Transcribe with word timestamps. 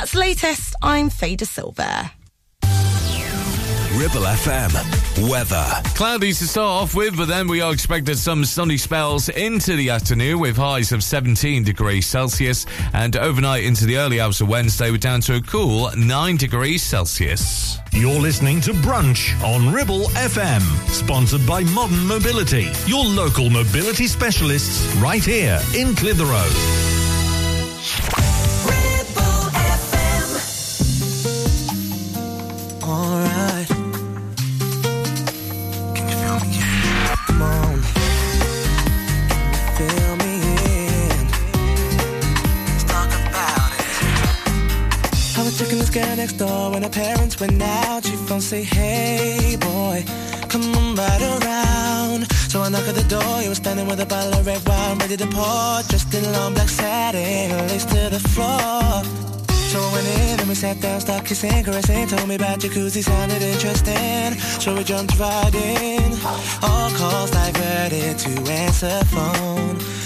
That's 0.00 0.12
the 0.12 0.18
latest. 0.18 0.74
I'm 0.80 1.10
Fader 1.10 1.44
Silver. 1.44 2.10
Ribble 3.92 4.24
FM. 4.24 5.28
Weather. 5.28 5.66
Cloudy 5.94 6.32
to 6.32 6.48
start 6.48 6.84
off 6.84 6.94
with, 6.94 7.18
but 7.18 7.28
then 7.28 7.46
we 7.46 7.60
are 7.60 7.70
expected 7.70 8.16
some 8.16 8.46
sunny 8.46 8.78
spells 8.78 9.28
into 9.28 9.76
the 9.76 9.90
afternoon 9.90 10.40
with 10.40 10.56
highs 10.56 10.92
of 10.92 11.04
17 11.04 11.64
degrees 11.64 12.06
Celsius. 12.06 12.64
And 12.94 13.14
overnight 13.14 13.64
into 13.64 13.84
the 13.84 13.98
early 13.98 14.22
hours 14.22 14.40
of 14.40 14.48
Wednesday, 14.48 14.90
we're 14.90 14.96
down 14.96 15.20
to 15.20 15.34
a 15.34 15.40
cool 15.42 15.90
9 15.94 16.36
degrees 16.38 16.82
Celsius. 16.82 17.76
You're 17.92 18.20
listening 18.20 18.62
to 18.62 18.72
Brunch 18.72 19.38
on 19.44 19.70
Ribble 19.70 20.06
FM, 20.14 20.62
sponsored 20.88 21.46
by 21.46 21.62
Modern 21.74 22.06
Mobility, 22.06 22.70
your 22.86 23.04
local 23.04 23.50
mobility 23.50 24.06
specialists 24.06 24.94
right 24.94 25.22
here 25.22 25.60
in 25.76 25.94
Clitheroe. 25.94 26.48
Next 46.20 46.34
door 46.34 46.70
when 46.72 46.82
her 46.82 46.90
parents 46.90 47.40
went 47.40 47.62
out. 47.62 48.04
She 48.04 48.14
phone 48.28 48.42
say, 48.42 48.62
Hey 48.62 49.56
boy, 49.56 50.04
come 50.52 50.64
on 50.80 50.94
right 50.94 51.22
around. 51.32 52.30
So 52.50 52.60
I 52.60 52.68
knock 52.68 52.86
at 52.88 52.94
the 52.94 53.08
door. 53.16 53.34
He 53.44 53.48
was 53.48 53.56
standing 53.56 53.86
with 53.86 54.00
a 54.00 54.06
bottle 54.06 54.34
of 54.38 54.46
red 54.46 54.62
wine 54.68 54.98
ready 54.98 55.16
to 55.16 55.26
pour, 55.26 55.82
dressed 55.88 56.12
in 56.12 56.22
a 56.24 56.32
long 56.32 56.52
black 56.52 56.68
satin, 56.68 57.68
lace 57.68 57.86
to 57.86 58.00
the 58.16 58.20
floor. 58.32 58.82
So 59.72 59.78
I 59.80 59.92
went 59.94 60.08
in 60.08 60.40
and 60.40 60.48
we 60.48 60.54
sat 60.54 60.78
down, 60.80 61.00
started 61.00 61.26
kissing, 61.26 61.64
caressing. 61.64 62.06
Told 62.08 62.28
me 62.28 62.34
about 62.34 62.58
jacuzzi, 62.58 63.02
sounded 63.02 63.40
interesting. 63.40 64.38
So 64.62 64.76
we 64.76 64.84
jumped 64.84 65.18
right 65.18 65.54
in. 65.54 66.12
All 66.62 66.90
calls 67.00 67.30
diverted 67.30 68.18
to 68.24 68.32
answer 68.60 69.04
phone. 69.14 69.99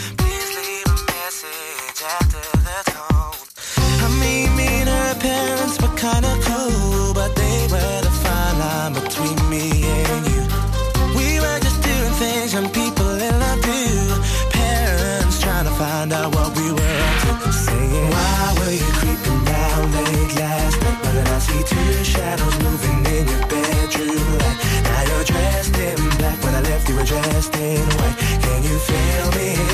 Two 21.66 22.04
shadows 22.04 22.58
moving 22.62 23.04
in 23.06 23.26
your 23.26 23.46
bedroom 23.46 24.38
light. 24.38 24.58
Now 24.84 25.02
you're 25.08 25.24
dressed 25.24 25.76
in 25.76 25.96
black. 26.18 26.42
When 26.44 26.54
I 26.54 26.60
left, 26.60 26.88
you 26.88 26.96
were 26.96 27.04
dressed 27.04 27.54
in 27.56 27.80
white. 27.96 28.16
Can 28.42 28.62
you 28.62 28.78
feel 28.78 29.30
me? 29.38 29.73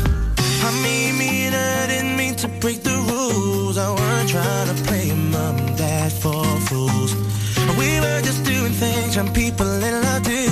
I 0.63 0.71
mean, 0.83 1.17
me 1.17 1.47
and 1.47 1.55
I 1.55 1.87
didn't 1.87 2.15
mean 2.15 2.35
to 2.35 2.47
break 2.47 2.83
the 2.83 2.95
rules. 3.09 3.77
I 3.77 3.89
weren't 3.89 4.29
trying 4.29 4.67
to 4.73 4.83
play 4.83 5.11
mom 5.11 5.57
and 5.57 5.75
dad 5.77 6.11
for 6.11 6.43
fools. 6.69 7.15
We 7.79 7.99
were 7.99 8.21
just 8.21 8.43
doing 8.43 8.73
things 8.73 9.15
young 9.15 9.33
people 9.33 9.65
in 9.65 10.01
love 10.03 10.23
do. 10.23 10.49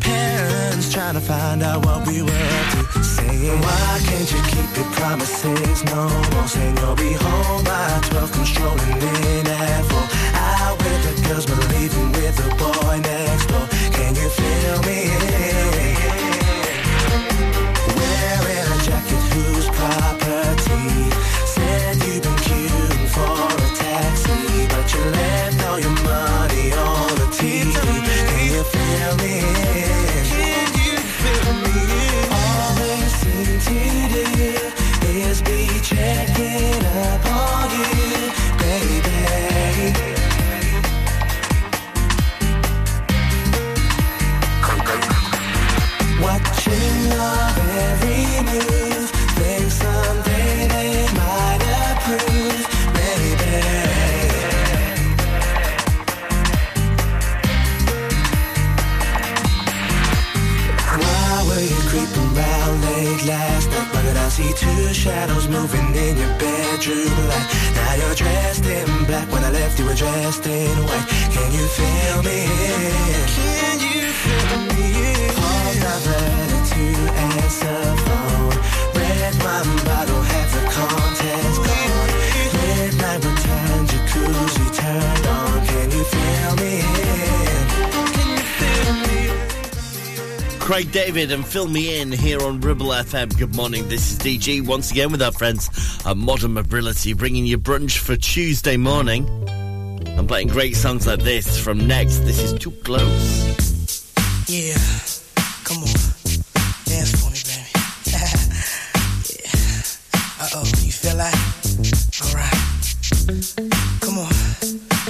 Parents 0.00 0.92
trying 0.92 1.14
to 1.14 1.20
find 1.20 1.62
out 1.62 1.84
what 1.84 2.06
we 2.06 2.22
were 2.22 2.46
up 2.58 2.66
to. 2.92 3.02
Saying, 3.02 3.60
why 3.60 4.00
can't 4.06 4.30
you 4.32 4.40
keep 4.52 4.70
your 4.76 4.90
promises? 4.98 5.84
No 5.84 6.08
more 6.32 6.46
saying 6.46 6.76
you'll 6.76 6.94
be 6.94 7.12
home 7.12 7.64
by 7.64 8.00
12, 8.10 8.32
controlling 8.32 9.02
in 9.02 9.46
at 9.46 9.82
4. 9.84 9.98
Out 10.34 10.78
with 10.78 11.00
the 11.06 11.28
girls, 11.28 11.46
but 11.46 11.58
leaving 11.74 12.12
with 12.12 12.36
the 12.36 12.48
boy 12.54 13.00
next 13.02 13.46
door. 13.46 13.66
Can 13.96 14.14
you 14.14 14.28
feel 14.28 14.78
me? 14.86 15.69
Two 64.76 64.94
shadows 64.94 65.48
moving 65.48 65.94
in 65.94 66.16
your 66.16 66.34
bedroom 66.38 67.14
light? 67.30 67.46
Now 67.74 67.94
you're 68.00 68.14
dressed 68.14 68.64
in 68.64 68.86
black. 69.06 69.30
When 69.32 69.42
I 69.44 69.50
left, 69.50 69.78
you 69.78 69.84
were 69.86 69.94
dressed 69.94 70.46
in 70.46 70.76
white. 70.88 71.06
Can 71.34 71.52
you 71.52 71.66
feel 71.78 72.18
me? 72.28 72.40
Can 73.36 73.78
you 73.80 74.06
feel 74.22 74.58
me? 74.70 74.90
All 75.46 75.72
diverted 75.84 76.62
to 76.72 76.84
answer 77.28 77.80
phone. 78.04 78.56
Red 78.94 79.34
wine 79.44 79.76
bottle, 79.86 79.99
Craig 90.70 90.92
David 90.92 91.32
and 91.32 91.44
Fill 91.44 91.66
Me 91.66 92.00
In 92.00 92.12
here 92.12 92.40
on 92.40 92.60
Ribble 92.60 92.90
FM. 92.90 93.36
Good 93.36 93.56
morning. 93.56 93.88
This 93.88 94.12
is 94.12 94.18
DG 94.20 94.64
once 94.64 94.92
again 94.92 95.10
with 95.10 95.20
our 95.20 95.32
friends 95.32 95.68
at 96.06 96.16
Modern 96.16 96.52
Mobility, 96.52 97.12
bringing 97.12 97.44
you 97.44 97.58
brunch 97.58 97.98
for 97.98 98.14
Tuesday 98.14 98.76
morning. 98.76 99.28
I'm 100.16 100.28
playing 100.28 100.46
great 100.46 100.76
songs 100.76 101.08
like 101.08 101.24
this 101.24 101.58
from 101.58 101.88
Next. 101.88 102.18
This 102.18 102.38
is 102.40 102.52
Too 102.52 102.70
Close. 102.70 103.58
Yeah, 104.46 104.78
come 105.64 105.78
on. 105.78 105.90
Dance 106.84 107.18
for 107.18 107.30
me, 107.34 107.42
baby. 107.50 107.66
yeah. 108.14 108.30
Uh 110.38 110.54
oh, 110.54 110.70
you 110.84 110.92
feel 110.92 111.16
like? 111.16 111.34
Alright. 112.30 112.54
Come 114.02 114.18
on. 114.18 114.32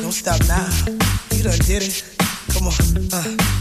Don't 0.01 0.13
stop 0.13 0.41
now. 0.49 0.71
You 1.37 1.43
done 1.43 1.59
did 1.67 1.83
it. 1.83 2.03
Come 2.49 2.69
on. 2.69 2.73
Uh, 3.13 3.60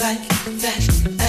like 0.00 0.26
that. 0.62 1.19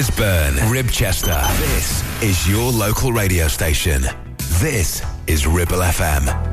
Gisburn, 0.00 0.56
Ribchester. 0.72 1.46
This 1.58 2.22
is 2.22 2.48
your 2.48 2.72
local 2.72 3.12
radio 3.12 3.48
station. 3.48 4.02
This 4.58 5.02
is 5.26 5.46
Ribble 5.46 5.76
FM. 5.76 6.49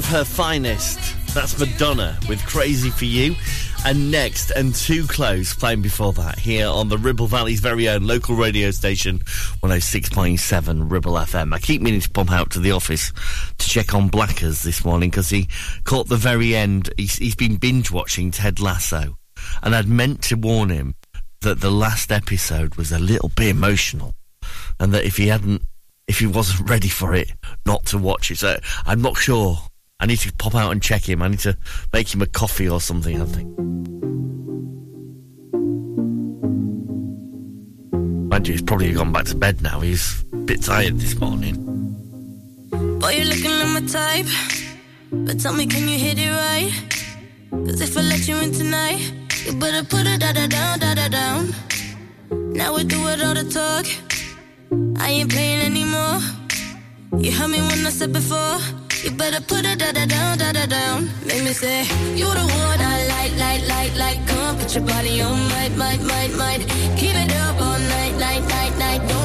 Of 0.00 0.06
her 0.06 0.24
finest. 0.24 0.98
That's 1.34 1.58
Madonna 1.58 2.18
with 2.26 2.42
Crazy 2.46 2.88
for 2.88 3.04
You. 3.04 3.34
And 3.84 4.10
next, 4.10 4.50
and 4.50 4.74
Too 4.74 5.06
Close, 5.06 5.52
playing 5.52 5.82
before 5.82 6.14
that, 6.14 6.38
here 6.38 6.68
on 6.68 6.88
the 6.88 6.96
Ribble 6.96 7.26
Valley's 7.26 7.60
very 7.60 7.86
own 7.86 8.06
local 8.06 8.34
radio 8.34 8.70
station, 8.70 9.18
106.7 9.62 10.90
Ribble 10.90 11.12
FM. 11.12 11.54
I 11.54 11.58
keep 11.58 11.82
meaning 11.82 12.00
to 12.00 12.08
pop 12.08 12.32
out 12.32 12.48
to 12.52 12.60
the 12.60 12.72
office 12.72 13.12
to 13.58 13.68
check 13.68 13.92
on 13.92 14.08
Blackers 14.08 14.62
this 14.62 14.86
morning 14.86 15.10
because 15.10 15.28
he 15.28 15.48
caught 15.84 16.08
the 16.08 16.16
very 16.16 16.56
end. 16.56 16.88
He's, 16.96 17.16
he's 17.16 17.36
been 17.36 17.56
binge 17.56 17.90
watching 17.90 18.30
Ted 18.30 18.58
Lasso. 18.58 19.18
And 19.62 19.76
I'd 19.76 19.86
meant 19.86 20.22
to 20.24 20.36
warn 20.36 20.70
him 20.70 20.94
that 21.42 21.60
the 21.60 21.70
last 21.70 22.10
episode 22.10 22.76
was 22.76 22.90
a 22.90 22.98
little 22.98 23.28
bit 23.36 23.48
emotional. 23.48 24.14
And 24.78 24.94
that 24.94 25.04
if 25.04 25.18
he 25.18 25.28
hadn't, 25.28 25.60
if 26.08 26.20
he 26.20 26.26
wasn't 26.26 26.70
ready 26.70 26.88
for 26.88 27.14
it, 27.14 27.30
not 27.66 27.84
to 27.86 27.98
watch 27.98 28.30
it. 28.30 28.38
So 28.38 28.58
I'm 28.86 29.02
not 29.02 29.18
sure. 29.18 29.58
I 30.00 30.06
need 30.06 30.18
to 30.20 30.32
pop 30.32 30.54
out 30.54 30.72
and 30.72 30.82
check 30.82 31.06
him. 31.06 31.20
I 31.22 31.28
need 31.28 31.40
to 31.40 31.56
make 31.92 32.12
him 32.12 32.22
a 32.22 32.26
coffee 32.26 32.68
or 32.68 32.80
something, 32.80 33.20
I 33.20 33.24
think. 33.26 33.58
Mind 38.30 38.48
you, 38.48 38.54
he's 38.54 38.62
probably 38.62 38.92
gone 38.92 39.12
back 39.12 39.26
to 39.26 39.34
bed 39.34 39.60
now. 39.60 39.80
He's 39.80 40.24
a 40.32 40.36
bit 40.36 40.62
tired 40.62 40.98
this 40.98 41.18
morning. 41.20 41.56
Boy, 42.70 43.10
you're 43.10 43.26
looking 43.26 43.50
like 43.50 43.82
my 43.82 43.86
type. 43.86 44.26
But 45.12 45.38
tell 45.38 45.52
me, 45.52 45.66
can 45.66 45.86
you 45.86 45.98
hit 45.98 46.18
it 46.18 46.30
right? 46.30 46.72
Cause 47.50 47.80
if 47.82 47.96
I 47.98 48.00
let 48.00 48.26
you 48.26 48.38
in 48.38 48.52
tonight, 48.52 49.12
you 49.44 49.52
better 49.58 49.84
put 49.84 50.06
it 50.06 50.20
da 50.20 50.32
da 50.32 50.46
down, 50.46 50.78
da 50.78 50.94
da 50.94 51.08
down. 51.08 51.52
Now 52.30 52.74
we 52.74 52.84
do 52.84 53.06
it 53.08 53.22
all 53.22 53.34
the 53.34 53.44
talk. 53.50 53.86
I 54.98 55.10
ain't 55.10 55.30
playing 55.30 55.60
anymore. 55.60 56.20
You 57.18 57.32
heard 57.32 57.50
me 57.50 57.60
when 57.60 57.84
I 57.84 57.90
said 57.90 58.12
before. 58.12 58.79
You 59.02 59.10
better 59.12 59.40
put 59.40 59.64
it 59.64 59.78
da 59.78 59.92
da 59.92 60.04
down, 60.04 60.36
da 60.36 60.52
da 60.52 60.66
down. 60.66 61.08
Make 61.24 61.42
me 61.42 61.52
say, 61.54 61.84
You 62.14 62.26
the 62.26 62.44
one 62.44 62.80
I 62.80 63.06
like, 63.08 63.34
like, 63.38 63.66
like, 63.66 63.96
like. 63.96 64.26
Come 64.28 64.58
put 64.58 64.74
your 64.74 64.84
body 64.84 65.22
on, 65.22 65.38
might, 65.48 65.74
might, 65.74 66.02
might, 66.02 66.32
might. 66.36 66.60
Keep 66.98 67.16
it 67.16 67.34
up 67.36 67.58
all 67.62 67.78
night, 67.78 68.14
night, 68.18 68.44
night, 68.46 68.78
night. 68.78 69.08
Don't 69.08 69.19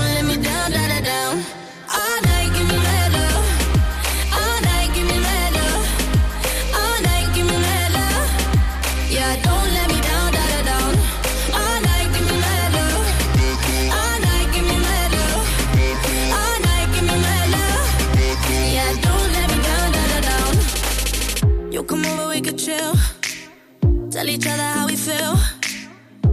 Tell 24.25 24.33
each 24.33 24.47
other 24.47 24.63
how 24.63 24.87
we 24.87 24.95
feel. 24.95 25.35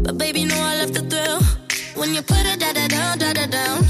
But 0.02 0.16
baby, 0.16 0.46
know 0.46 0.56
I 0.56 0.80
love 0.80 0.94
the 0.94 1.02
thrill. 1.12 1.42
When 1.94 2.14
you 2.14 2.22
put 2.22 2.40
it 2.46 2.58
da 2.58 2.72
da 2.72 2.88
down, 2.88 3.18
da 3.18 3.34
da 3.34 3.44
down. 3.44 3.84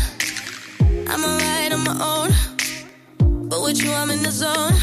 I'm 1.06 1.22
alright 1.22 1.72
on 1.72 1.84
my 1.84 1.96
own. 2.10 2.30
But 3.48 3.62
with 3.62 3.80
you, 3.80 3.92
I'm 3.92 4.10
in 4.10 4.24
the 4.24 4.32
zone. 4.32 4.74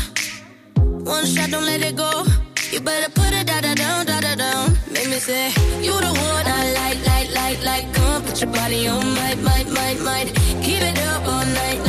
One 1.03 1.25
shot, 1.25 1.51
don't 1.51 1.65
let 1.65 1.81
it 1.81 1.97
go. 1.97 2.23
You 2.71 2.79
better 2.79 3.11
put 3.11 3.33
it 3.33 3.45
da 3.45 3.59
da 3.59 3.73
down, 3.75 4.05
da 4.05 4.21
da 4.21 4.35
down. 4.35 4.77
Make 4.89 5.09
me 5.09 5.19
say, 5.19 5.49
You 5.81 5.99
the 5.99 6.13
one 6.31 6.47
I 6.47 6.71
like, 6.79 7.05
like, 7.05 7.35
like, 7.35 7.61
like. 7.65 7.93
Come 7.93 8.23
put 8.23 8.39
your 8.39 8.53
body 8.53 8.87
on, 8.87 9.03
might, 9.15 9.39
might, 9.39 9.67
might, 9.67 9.99
might. 9.99 10.27
Keep 10.63 10.81
it 10.81 10.97
up 11.11 11.27
all 11.27 11.45
night, 11.45 11.88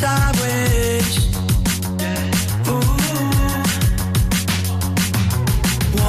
sideways. 0.00 1.08
Ooh. 2.72 2.80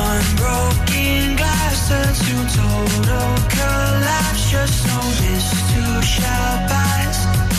One 0.08 0.28
broken 0.40 1.36
glass 1.36 1.90
turns 1.90 2.20
to 2.28 2.36
total 2.56 3.32
collapse. 3.56 4.44
Just 4.50 4.88
this 5.20 5.48
too 5.72 5.96
shall 6.14 6.56
pass. 6.72 7.18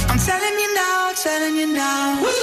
I'm 0.08 0.20
telling 0.30 0.56
you 0.62 0.70
now, 0.74 1.12
telling 1.22 1.56
you 1.56 1.66
now. 1.66 2.22
When 2.24 2.41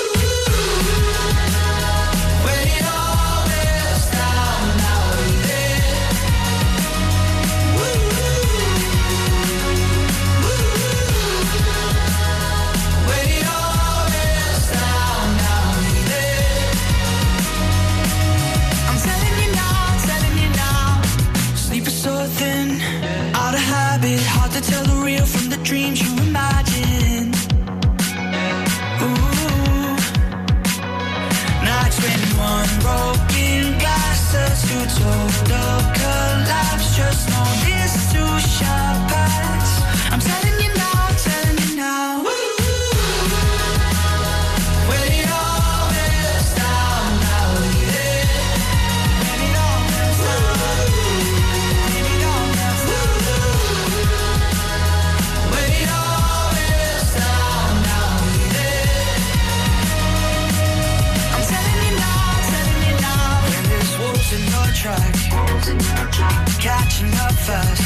Catching 65.60 67.13
up 67.16 67.34
fast. 67.34 67.84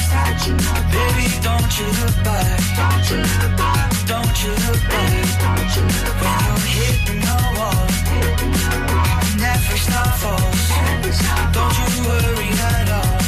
Baby, 0.92 1.25
don't 1.42 1.80
you 1.80 1.88
look 2.01 2.24
back. 2.24 2.60
Don't 4.06 4.44
you 4.44 4.51
look 4.51 4.82
back. 4.89 5.25
When 6.22 6.38
you're 6.46 6.68
hitting 6.70 7.22
the 7.22 7.38
wall. 7.57 7.88
Hitting. 8.14 8.53
And. 8.53 9.42
Every 9.42 9.79
star 9.79 10.12
falls. 10.22 10.70
Don't 11.51 11.75
you 11.79 12.07
worry 12.07 12.50
at 12.62 12.90
all. 12.92 13.23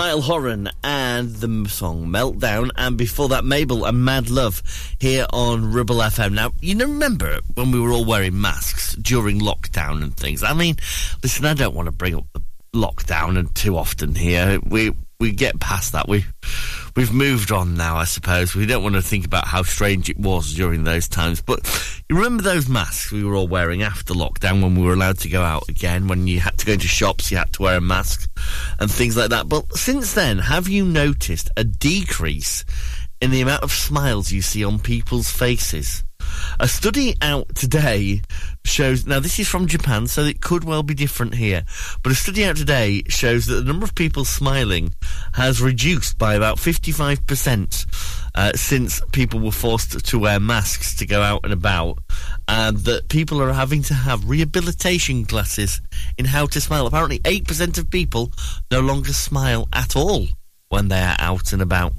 Niall 0.00 0.22
Horan 0.22 0.70
and 0.82 1.28
the 1.36 1.68
song 1.68 2.06
Meltdown, 2.06 2.70
and 2.74 2.96
before 2.96 3.28
that, 3.28 3.44
Mabel 3.44 3.84
and 3.84 4.02
Mad 4.02 4.30
Love 4.30 4.62
here 4.98 5.26
on 5.30 5.72
Ribble 5.74 5.96
FM. 5.96 6.32
Now, 6.32 6.52
you 6.62 6.74
know, 6.74 6.86
remember 6.86 7.40
when 7.52 7.70
we 7.70 7.78
were 7.78 7.90
all 7.90 8.06
wearing 8.06 8.40
masks 8.40 8.94
during 8.94 9.40
lockdown 9.40 10.02
and 10.02 10.16
things? 10.16 10.42
I 10.42 10.54
mean, 10.54 10.76
listen, 11.22 11.44
I 11.44 11.52
don't 11.52 11.74
want 11.74 11.84
to 11.84 11.92
bring 11.92 12.14
up 12.14 12.24
the 12.32 12.40
lockdown 12.74 13.38
and 13.38 13.54
too 13.54 13.76
often 13.76 14.14
here. 14.14 14.58
We 14.64 14.94
we 15.18 15.32
get 15.32 15.60
past 15.60 15.92
that. 15.92 16.08
We 16.08 16.24
we've 17.00 17.14
moved 17.14 17.50
on 17.50 17.76
now, 17.76 17.96
I 17.96 18.04
suppose. 18.04 18.54
We 18.54 18.66
don't 18.66 18.82
want 18.82 18.94
to 18.94 19.00
think 19.00 19.24
about 19.24 19.46
how 19.46 19.62
strange 19.62 20.10
it 20.10 20.18
was 20.18 20.52
during 20.52 20.84
those 20.84 21.08
times. 21.08 21.40
But 21.40 21.64
you 22.10 22.16
remember 22.16 22.42
those 22.42 22.68
masks 22.68 23.10
we 23.10 23.24
were 23.24 23.36
all 23.36 23.48
wearing 23.48 23.82
after 23.82 24.12
lockdown 24.12 24.62
when 24.62 24.74
we 24.74 24.84
were 24.84 24.92
allowed 24.92 25.16
to 25.20 25.30
go 25.30 25.40
out 25.40 25.66
again? 25.70 26.08
When 26.08 26.26
you 26.26 26.40
had 26.40 26.58
to 26.58 26.66
go 26.66 26.74
into 26.74 26.88
shops, 26.88 27.30
you 27.30 27.38
had 27.38 27.54
to 27.54 27.62
wear 27.62 27.78
a 27.78 27.80
mask 27.80 28.28
and 28.78 28.90
things 28.90 29.16
like 29.16 29.30
that. 29.30 29.48
But 29.48 29.72
since 29.78 30.12
then, 30.12 30.40
have 30.40 30.68
you 30.68 30.84
noticed 30.84 31.48
a 31.56 31.64
decrease 31.64 32.66
in 33.20 33.30
the 33.30 33.40
amount 33.40 33.62
of 33.62 33.72
smiles 33.72 34.32
you 34.32 34.42
see 34.42 34.64
on 34.64 34.78
people's 34.78 35.30
faces? 35.30 36.04
A 36.58 36.68
study 36.68 37.16
out 37.22 37.54
today 37.54 38.22
shows, 38.64 39.06
now 39.06 39.20
this 39.20 39.38
is 39.38 39.48
from 39.48 39.66
Japan, 39.66 40.06
so 40.06 40.22
it 40.22 40.40
could 40.40 40.64
well 40.64 40.82
be 40.82 40.94
different 40.94 41.34
here, 41.34 41.64
but 42.02 42.12
a 42.12 42.14
study 42.14 42.44
out 42.44 42.56
today 42.56 43.02
shows 43.08 43.46
that 43.46 43.54
the 43.54 43.64
number 43.64 43.84
of 43.84 43.94
people 43.94 44.24
smiling 44.24 44.92
has 45.34 45.60
reduced 45.60 46.18
by 46.18 46.34
about 46.34 46.58
55% 46.58 47.86
uh, 48.34 48.52
since 48.54 49.00
people 49.12 49.40
were 49.40 49.50
forced 49.50 50.04
to 50.04 50.18
wear 50.18 50.38
masks 50.38 50.94
to 50.96 51.06
go 51.06 51.22
out 51.22 51.40
and 51.44 51.52
about, 51.52 51.98
and 52.48 52.78
that 52.78 53.08
people 53.08 53.42
are 53.42 53.52
having 53.52 53.82
to 53.84 53.94
have 53.94 54.28
rehabilitation 54.28 55.24
classes 55.24 55.80
in 56.18 56.26
how 56.26 56.46
to 56.46 56.60
smile. 56.60 56.86
Apparently, 56.86 57.18
8% 57.20 57.78
of 57.78 57.90
people 57.90 58.32
no 58.70 58.80
longer 58.80 59.12
smile 59.12 59.68
at 59.72 59.96
all 59.96 60.26
when 60.68 60.88
they 60.88 61.00
are 61.00 61.16
out 61.18 61.52
and 61.52 61.62
about 61.62 61.94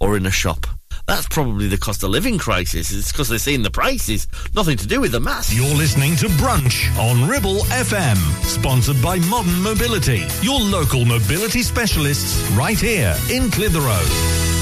or 0.00 0.16
in 0.16 0.26
a 0.26 0.30
shop. 0.30 0.66
That's 1.06 1.26
probably 1.28 1.66
the 1.68 1.78
cost 1.78 2.02
of 2.02 2.10
living 2.10 2.38
crisis. 2.38 2.92
It's 2.92 3.10
because 3.12 3.28
they're 3.28 3.38
seeing 3.38 3.62
the 3.62 3.70
prices. 3.70 4.28
Nothing 4.54 4.76
to 4.78 4.86
do 4.86 5.00
with 5.00 5.12
the 5.12 5.20
mass. 5.20 5.52
You're 5.52 5.74
listening 5.74 6.16
to 6.16 6.26
Brunch 6.26 6.96
on 6.98 7.28
Ribble 7.28 7.60
FM, 7.64 8.16
sponsored 8.44 9.00
by 9.02 9.18
Modern 9.18 9.60
Mobility, 9.62 10.24
your 10.42 10.60
local 10.60 11.04
mobility 11.04 11.62
specialists 11.62 12.40
right 12.52 12.78
here 12.78 13.16
in 13.30 13.50
Clitheroe. 13.50 14.61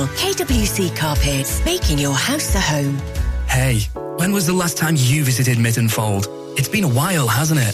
KWC 0.07 0.95
Carpets, 0.95 1.63
making 1.65 1.99
your 1.99 2.13
house 2.13 2.55
a 2.55 2.59
home. 2.59 2.97
Hey, 3.47 3.81
when 4.17 4.31
was 4.31 4.47
the 4.47 4.53
last 4.53 4.77
time 4.77 4.95
you 4.97 5.23
visited 5.23 5.57
Mytton 5.57 5.89
Fold? 5.89 6.27
It's 6.57 6.69
been 6.69 6.83
a 6.83 6.87
while, 6.87 7.27
hasn't 7.27 7.59
it? 7.59 7.73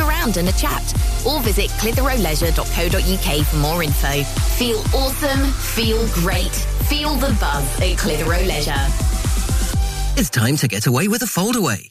around 0.00 0.36
and 0.36 0.48
a 0.48 0.52
chat. 0.52 0.82
Or 1.26 1.40
visit 1.40 1.70
clitheroeleisure.co.uk 1.72 3.46
for 3.46 3.56
more 3.56 3.82
info. 3.82 4.22
Feel 4.56 4.78
awesome, 4.94 5.50
feel 5.52 6.06
great, 6.08 6.54
feel 6.88 7.14
the 7.16 7.36
buzz 7.40 7.80
at 7.80 7.98
Clitheroe 7.98 8.46
Leisure. 8.46 8.86
It's 10.16 10.30
time 10.30 10.56
to 10.56 10.68
get 10.68 10.86
away 10.86 11.08
with 11.08 11.22
a 11.22 11.26
foldaway. 11.26 11.90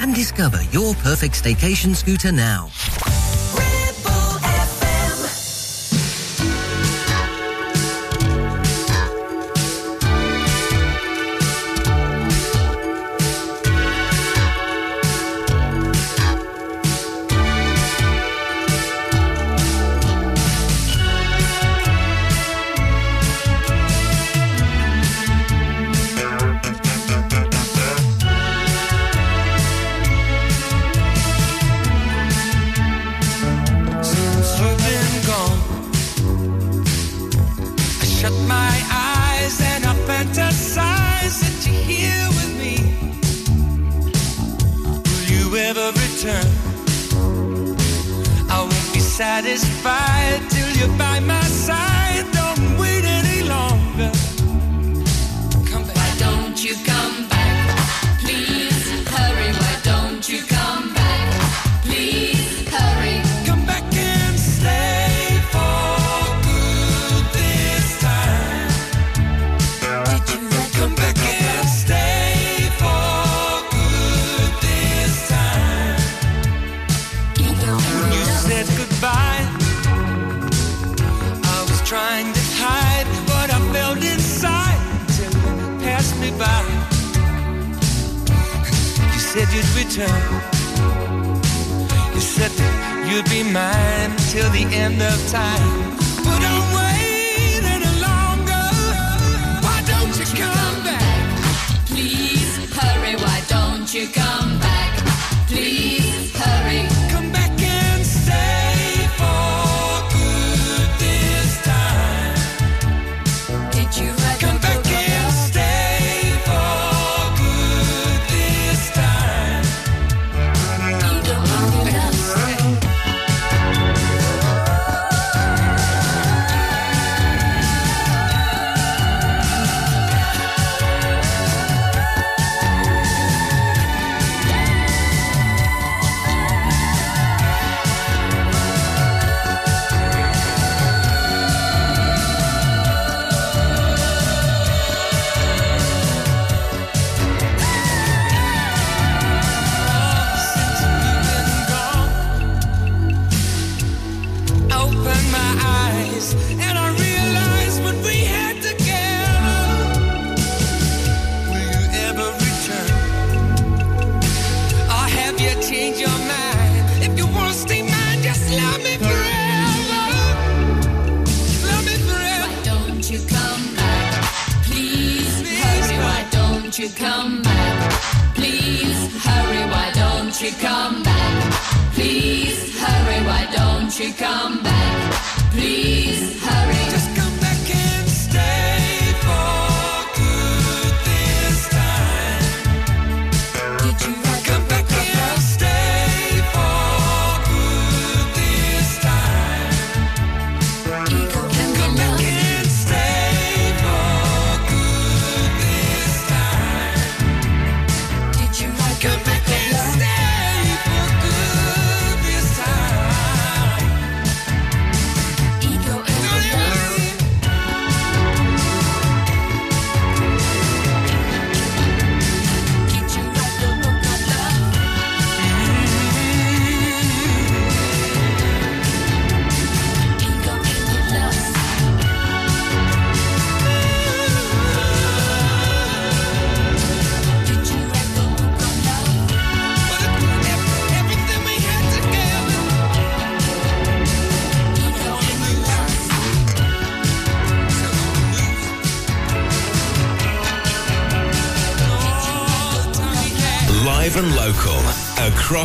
and 0.00 0.14
discover 0.14 0.62
your 0.70 0.94
perfect 0.96 1.42
staycation 1.42 1.94
scooter 1.94 2.32
now. 2.32 2.68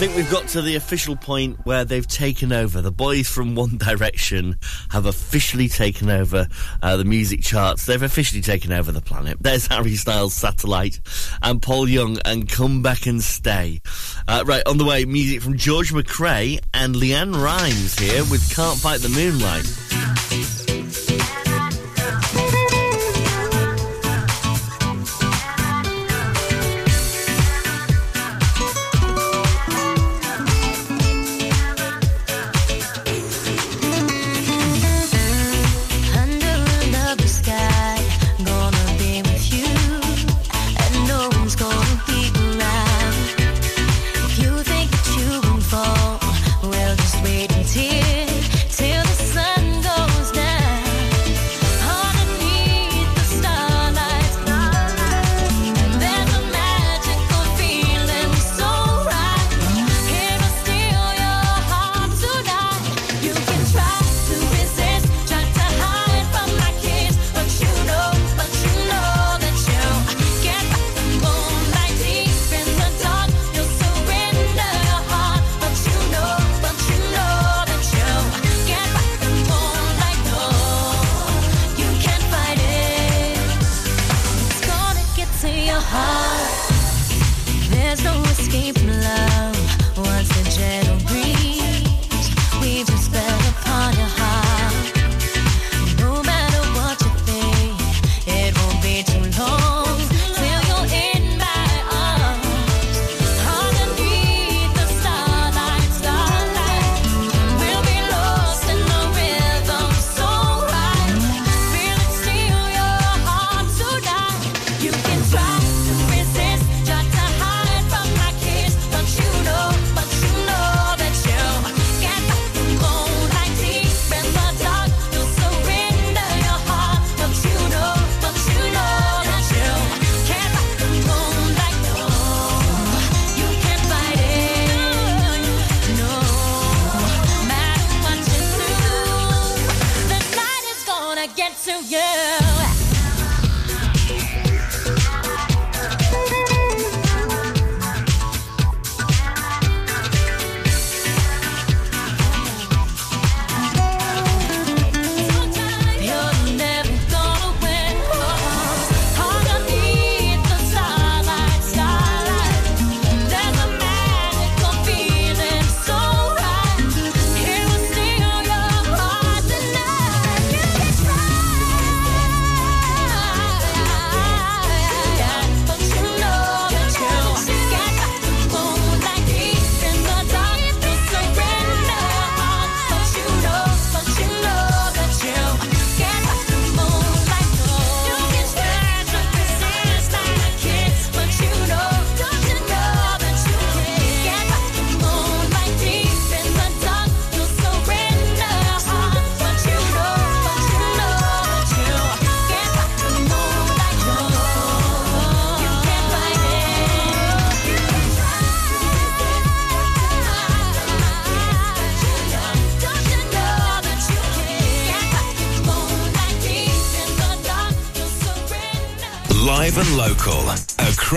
think 0.00 0.16
we've 0.16 0.30
got 0.30 0.48
to 0.48 0.62
the 0.62 0.76
official 0.76 1.14
point 1.14 1.58
where 1.66 1.84
they've 1.84 2.06
taken 2.06 2.54
over. 2.54 2.80
The 2.80 2.90
boys 2.90 3.28
from 3.28 3.54
One 3.54 3.76
Direction 3.76 4.56
have 4.88 5.04
officially 5.04 5.68
taken 5.68 6.08
over 6.08 6.48
uh, 6.82 6.96
the 6.96 7.04
music 7.04 7.42
charts. 7.42 7.84
They've 7.84 8.02
officially 8.02 8.40
taken 8.40 8.72
over 8.72 8.92
the 8.92 9.02
planet. 9.02 9.36
There's 9.42 9.66
Harry 9.66 9.96
Styles' 9.96 10.32
Satellite 10.32 11.00
and 11.42 11.60
Paul 11.60 11.86
Young 11.86 12.16
and 12.24 12.48
Come 12.48 12.80
Back 12.80 13.04
and 13.04 13.22
Stay. 13.22 13.82
Uh, 14.26 14.42
right, 14.46 14.66
on 14.66 14.78
the 14.78 14.86
way, 14.86 15.04
music 15.04 15.42
from 15.42 15.58
George 15.58 15.92
McCrae 15.92 16.60
and 16.72 16.94
LeAnn 16.94 17.34
Rimes 17.34 17.98
here 17.98 18.22
with 18.30 18.50
Can't 18.56 18.78
Fight 18.78 19.00
the 19.00 19.10
Moonlight. 19.10 19.79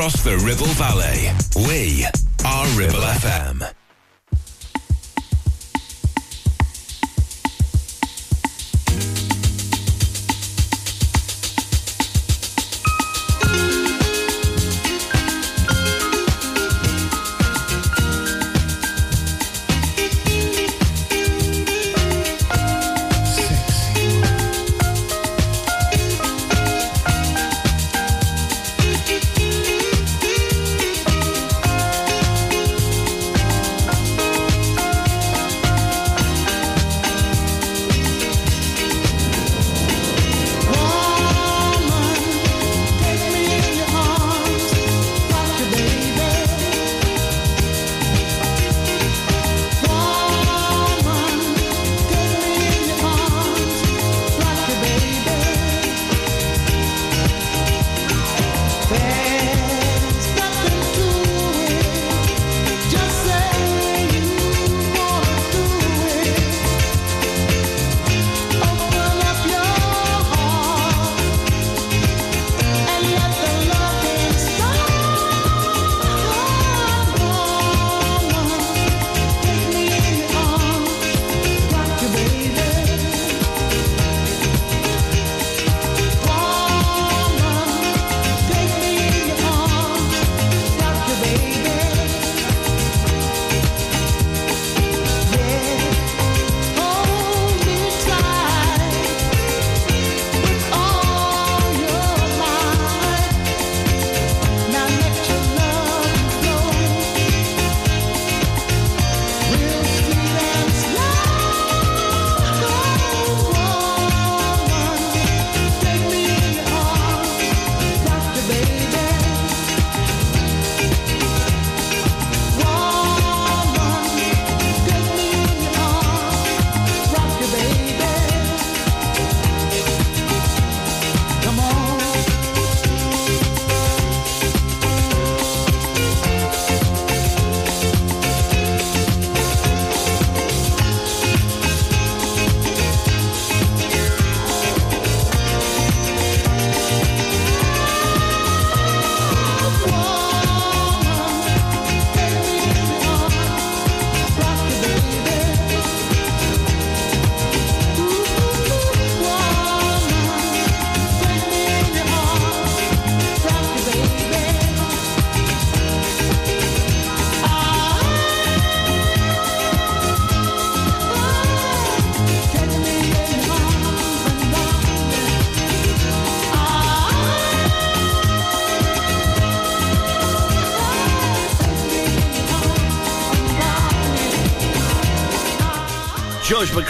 across 0.04 0.22
the 0.22 0.38
Ribble 0.40 0.66
Valley. 0.74 1.32
We 1.66 2.06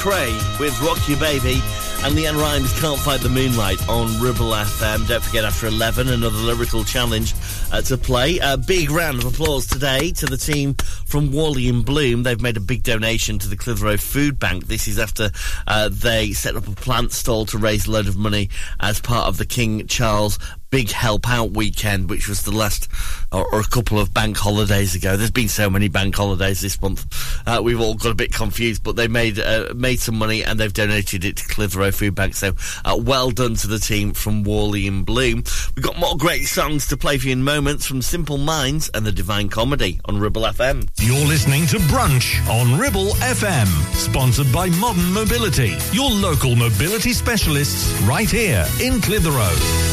McCrae 0.04 0.60
with 0.60 0.78
Rock 0.82 1.08
Your 1.08 1.18
Baby 1.18 1.62
and 2.04 2.14
LeAnn 2.14 2.38
Rimes 2.38 2.78
Can't 2.82 3.00
Fight 3.00 3.22
the 3.22 3.30
Moonlight 3.30 3.88
on 3.88 4.08
Ribble 4.22 4.52
FM. 4.52 5.08
Don't 5.08 5.24
forget, 5.24 5.46
after 5.46 5.68
11, 5.68 6.10
another 6.10 6.38
lyrical 6.40 6.84
challenge 6.84 7.34
uh, 7.72 7.82
to 7.84 7.96
play. 7.96 8.38
A 8.40 8.58
big 8.58 8.92
round 8.92 9.20
of 9.20 9.34
applause 9.34 9.66
today 9.66 10.12
to 10.12 10.26
the 10.26 10.36
team 10.36 10.74
from 11.06 11.32
Wally 11.32 11.70
and 11.70 11.86
Bloom. 11.86 12.24
They've 12.24 12.42
made 12.42 12.58
a 12.58 12.60
big 12.60 12.84
donation 12.84 13.40
to 13.40 13.48
the 13.48 13.56
Clitheroe 13.56 13.96
Food 13.96 14.40
Bank. 14.40 14.68
This 14.68 14.90
is 14.90 15.00
after 15.00 15.32
uh, 15.68 15.88
they 15.90 16.34
set 16.34 16.58
up 16.58 16.68
a 16.68 16.72
plant 16.72 17.14
stall 17.14 17.46
to 17.46 17.58
raise 17.58 17.88
a 17.88 17.92
load 17.92 18.10
of 18.10 18.18
money 18.18 18.50
as 18.82 19.00
part 19.00 19.30
of 19.30 19.38
the 19.38 19.46
King 19.46 19.88
Charles 19.88 20.38
big 20.74 20.90
help 20.90 21.30
out 21.30 21.52
weekend, 21.52 22.10
which 22.10 22.28
was 22.28 22.42
the 22.42 22.52
last 22.52 22.90
or, 23.32 23.46
or, 23.54 23.60
a 23.60 23.64
couple 23.64 24.00
of 24.00 24.12
bank 24.12 24.36
holidays 24.36 24.96
ago. 24.96 25.16
There's 25.16 25.30
been 25.30 25.48
so 25.48 25.70
many 25.70 25.88
bank 25.88 26.16
holidays 26.16 26.62
this 26.62 26.82
month. 26.82 27.03
Uh, 27.46 27.62
we've 27.64 27.80
all 27.80 27.96
got 27.96 28.12
a 28.12 28.16
bit 28.16 28.34
confused, 28.34 28.84
but 28.84 28.96
they 28.96 29.08
made 29.08 29.40
uh, 29.40 29.74
made 29.76 30.00
some 30.00 30.18
money 30.18 30.44
and 30.44 30.60
they've 30.60 30.74
donated 30.74 31.26
it 31.26 31.38
to 31.38 31.48
Clitheroe 31.48 31.92
Food 31.92 32.16
Bank. 32.16 32.36
So 32.36 32.54
uh, 32.86 32.98
well 33.00 33.32
done 33.32 33.56
to 33.56 33.68
the 33.68 33.80
team 33.80 34.14
from 34.14 34.44
Wally 34.44 34.88
and 34.88 35.06
Bloom. 35.06 35.44
We've 35.76 35.86
got 35.86 35.98
more 35.98 36.18
great 36.18 36.44
songs 36.46 36.88
to 36.88 36.98
play 36.98 37.18
for 37.18 37.28
you 37.28 37.34
in 37.34 37.44
moments 37.44 37.86
from 37.86 38.02
Simple 38.02 38.38
Minds 38.38 38.90
and 38.94 39.06
the 39.06 39.12
Divine 39.12 39.50
Comedy 39.50 40.00
on 40.06 40.18
Ribble 40.20 40.44
FM. 40.44 40.90
You're 41.00 41.26
listening 41.28 41.66
to 41.68 41.78
Brunch 41.78 42.48
on 42.50 42.80
Ribble 42.80 43.12
FM, 43.16 43.68
sponsored 43.96 44.52
by 44.52 44.70
Modern 44.70 45.12
Mobility, 45.14 45.76
your 45.92 46.10
local 46.10 46.56
mobility 46.56 47.14
specialists 47.14 47.92
right 48.04 48.30
here 48.30 48.66
in 48.82 49.02
Clitheroe. 49.02 49.93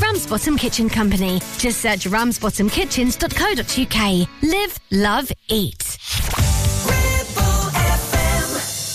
Ramsbottom 0.00 0.56
Kitchen 0.56 0.88
Company. 0.88 1.40
Just 1.58 1.80
search 1.80 2.04
ramsbottomkitchens.co.uk. 2.06 4.28
Live, 4.42 4.78
love, 4.90 5.30
eat. 5.48 5.98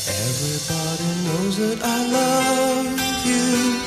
Everybody 0.09 1.05
knows 1.25 1.55
that 1.57 1.79
I 1.83 2.05
love 2.11 2.85
you. 3.25 3.79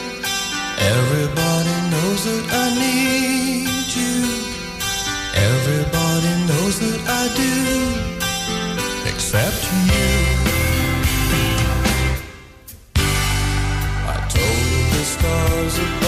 Everybody 0.79 1.91
knows 1.91 2.25
that 2.25 2.45
I 2.53 2.55
need 2.83 3.95
you. 3.97 4.25
Everybody 5.35 6.33
knows 6.49 6.79
that 6.81 7.01
I 7.09 7.29
do. 7.37 7.55
Except 9.11 9.63
you. 9.89 10.11
I 14.05 14.07
told 14.29 14.93
the 14.93 15.05
stars 15.05 15.79
above 15.79 16.02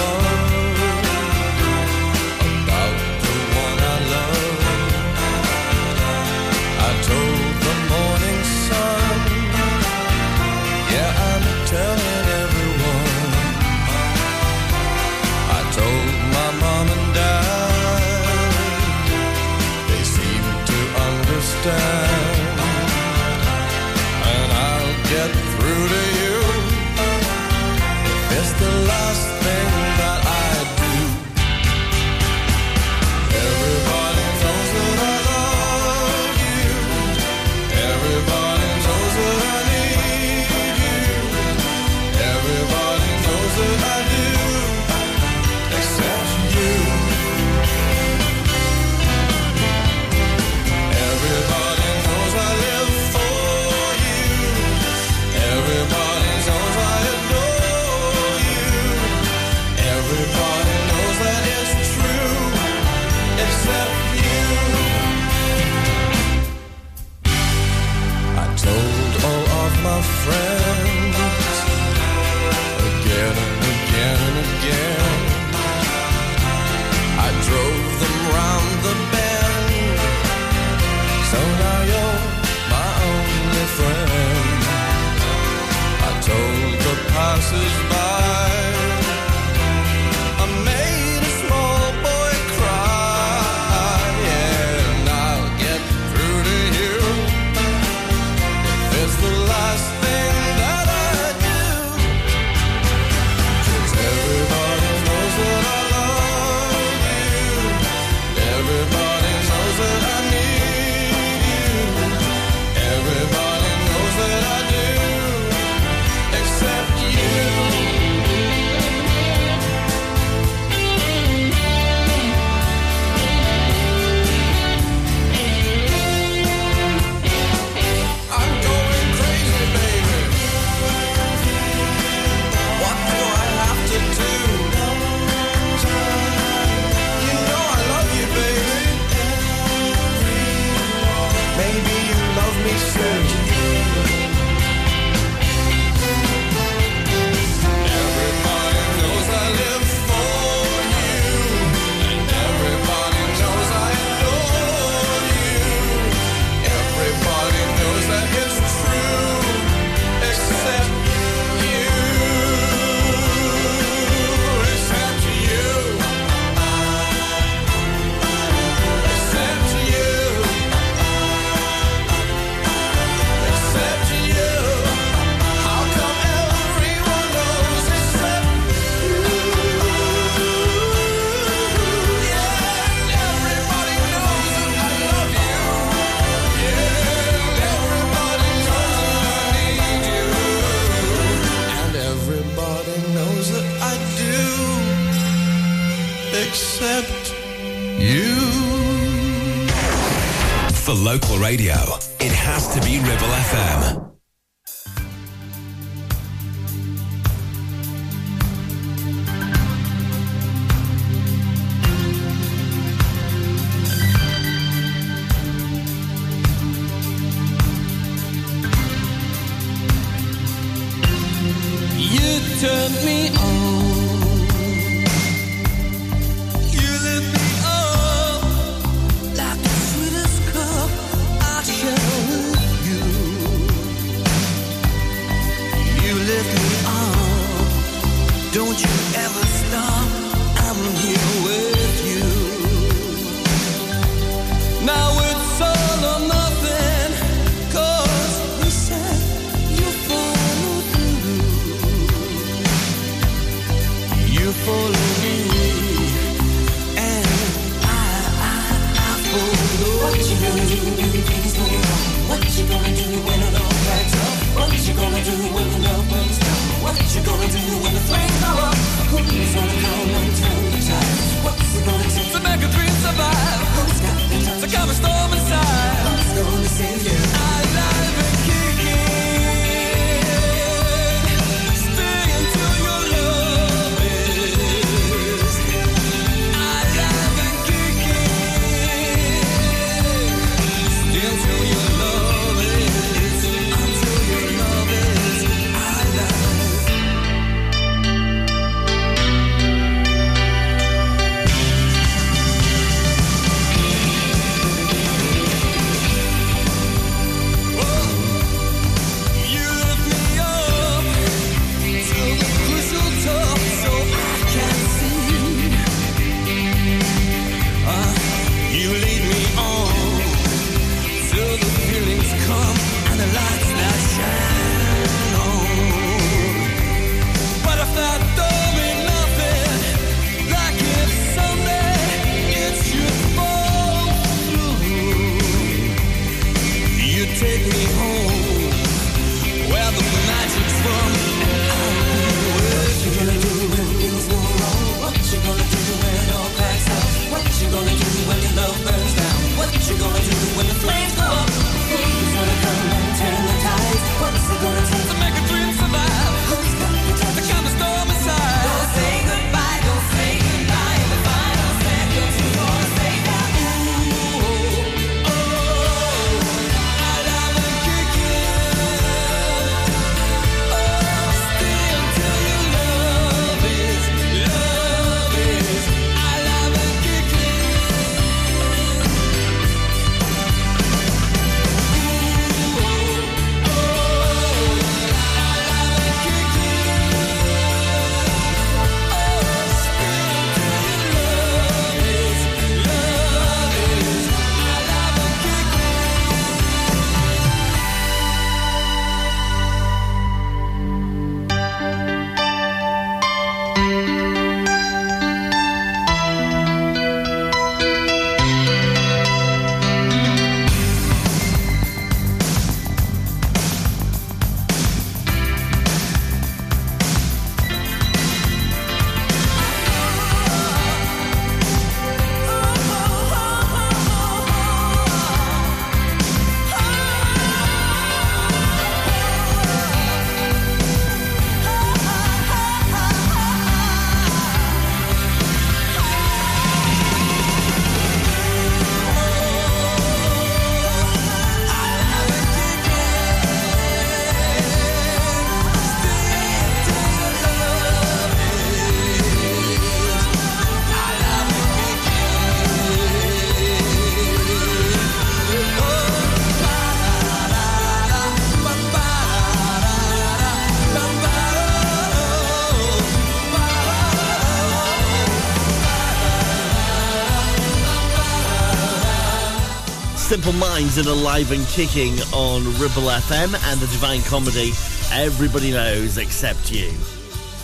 And 470.85 471.07
alive 471.07 471.51
and 471.51 471.67
kicking 471.69 472.13
on 472.35 472.63
Ribble 472.79 473.09
FM 473.09 473.55
and 473.73 473.81
the 473.81 473.87
Divine 473.87 474.21
Comedy. 474.21 474.71
Everybody 475.11 475.71
knows 475.73 476.19
except 476.19 476.71
you. 476.71 476.93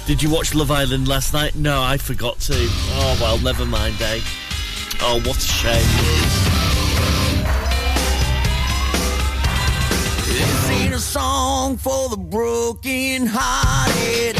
Did 0.06 0.22
you 0.22 0.30
watch 0.30 0.54
Love 0.54 0.70
Island 0.70 1.06
last 1.06 1.34
night? 1.34 1.54
No, 1.54 1.82
I 1.82 1.98
forgot 1.98 2.40
to. 2.40 2.54
Oh 2.56 3.18
well, 3.20 3.38
never 3.38 3.66
mind, 3.66 4.00
eh? 4.00 4.20
Oh, 5.02 5.20
what 5.26 5.36
a 5.36 5.40
shame. 5.40 5.86
This 10.26 10.70
ain't 10.70 10.94
a 10.94 10.98
song 10.98 11.76
for 11.76 12.08
the 12.08 12.16
broken 12.16 13.26
hearted. 13.26 14.39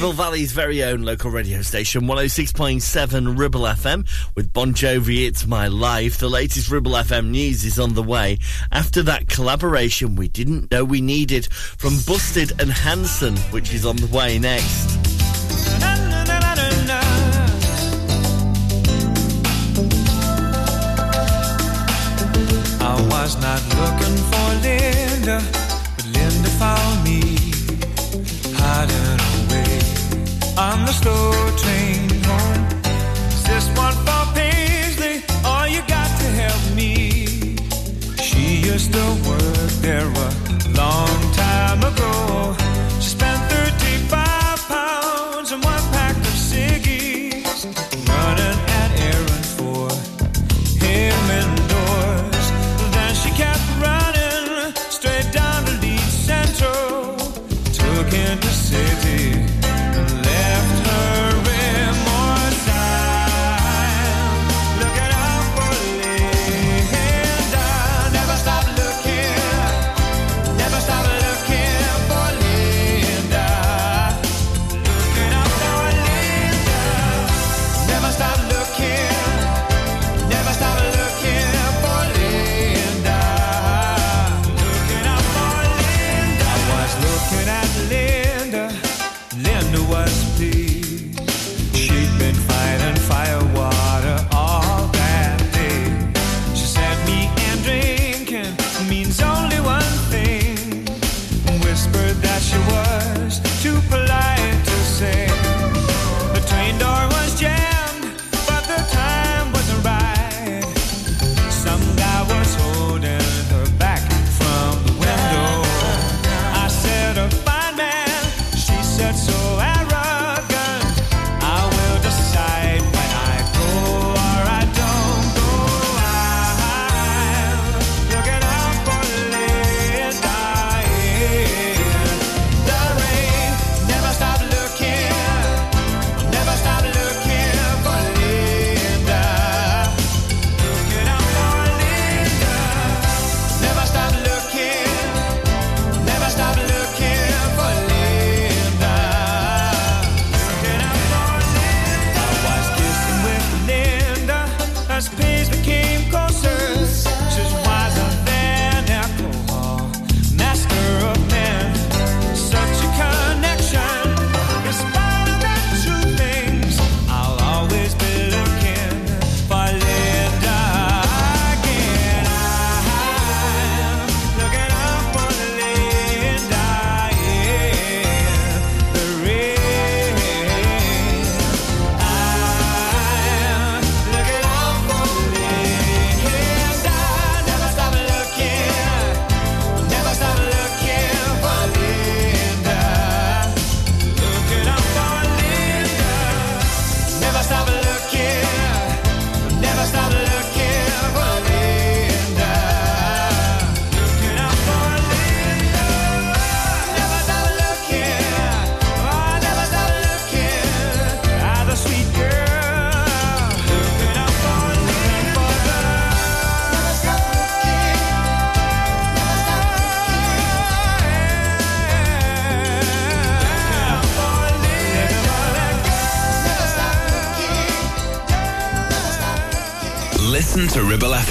Ribble 0.00 0.12
Valley's 0.14 0.52
very 0.52 0.82
own 0.82 1.02
local 1.02 1.30
radio 1.30 1.60
station, 1.60 2.04
106.7 2.04 3.38
Ribble 3.38 3.60
FM, 3.60 4.08
with 4.34 4.50
Bon 4.50 4.72
Jovi, 4.72 5.26
It's 5.28 5.46
My 5.46 5.68
Life. 5.68 6.16
The 6.16 6.30
latest 6.30 6.70
Ribble 6.70 6.92
FM 6.92 7.28
news 7.28 7.66
is 7.66 7.78
on 7.78 7.92
the 7.92 8.02
way. 8.02 8.38
After 8.72 9.02
that 9.02 9.28
collaboration 9.28 10.16
we 10.16 10.28
didn't 10.28 10.70
know 10.70 10.86
we 10.86 11.02
needed 11.02 11.52
from 11.52 11.98
Busted 12.06 12.58
and 12.62 12.72
Hanson, 12.72 13.36
which 13.52 13.74
is 13.74 13.84
on 13.84 13.96
the 13.96 14.06
way 14.06 14.38
next. 14.38 14.96
I 22.80 23.06
was 23.10 23.36
not 23.36 23.62
looking 23.76 24.16
for 24.30 24.54
Linda 24.62 25.69
I'm 30.62 30.84
the 30.84 30.92
slow 30.92 31.32
train 31.56 32.22
home. 32.22 32.66
Is 33.32 33.44
this 33.44 33.66
one 33.78 33.94
for 34.04 34.24
Paisley? 34.34 35.24
Or 35.42 35.66
you 35.66 35.80
got 35.88 36.10
to 36.20 36.26
help 36.42 36.76
me? 36.76 37.56
She 38.22 38.60
used 38.70 38.92
to 38.92 39.04
work 39.26 39.72
there 39.80 40.04
a 40.04 40.30
long 40.76 41.29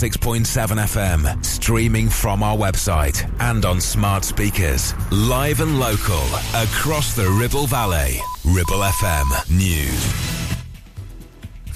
106.7 0.00 0.46
FM, 0.78 1.44
streaming 1.44 2.08
from 2.08 2.42
our 2.42 2.56
website 2.56 3.30
and 3.38 3.66
on 3.66 3.78
smart 3.78 4.24
speakers. 4.24 4.94
Live 5.12 5.60
and 5.60 5.78
local, 5.78 6.24
across 6.54 7.14
the 7.14 7.28
Ribble 7.28 7.66
Valley. 7.66 8.18
Ribble 8.42 8.80
FM 8.80 9.50
News. 9.50 10.40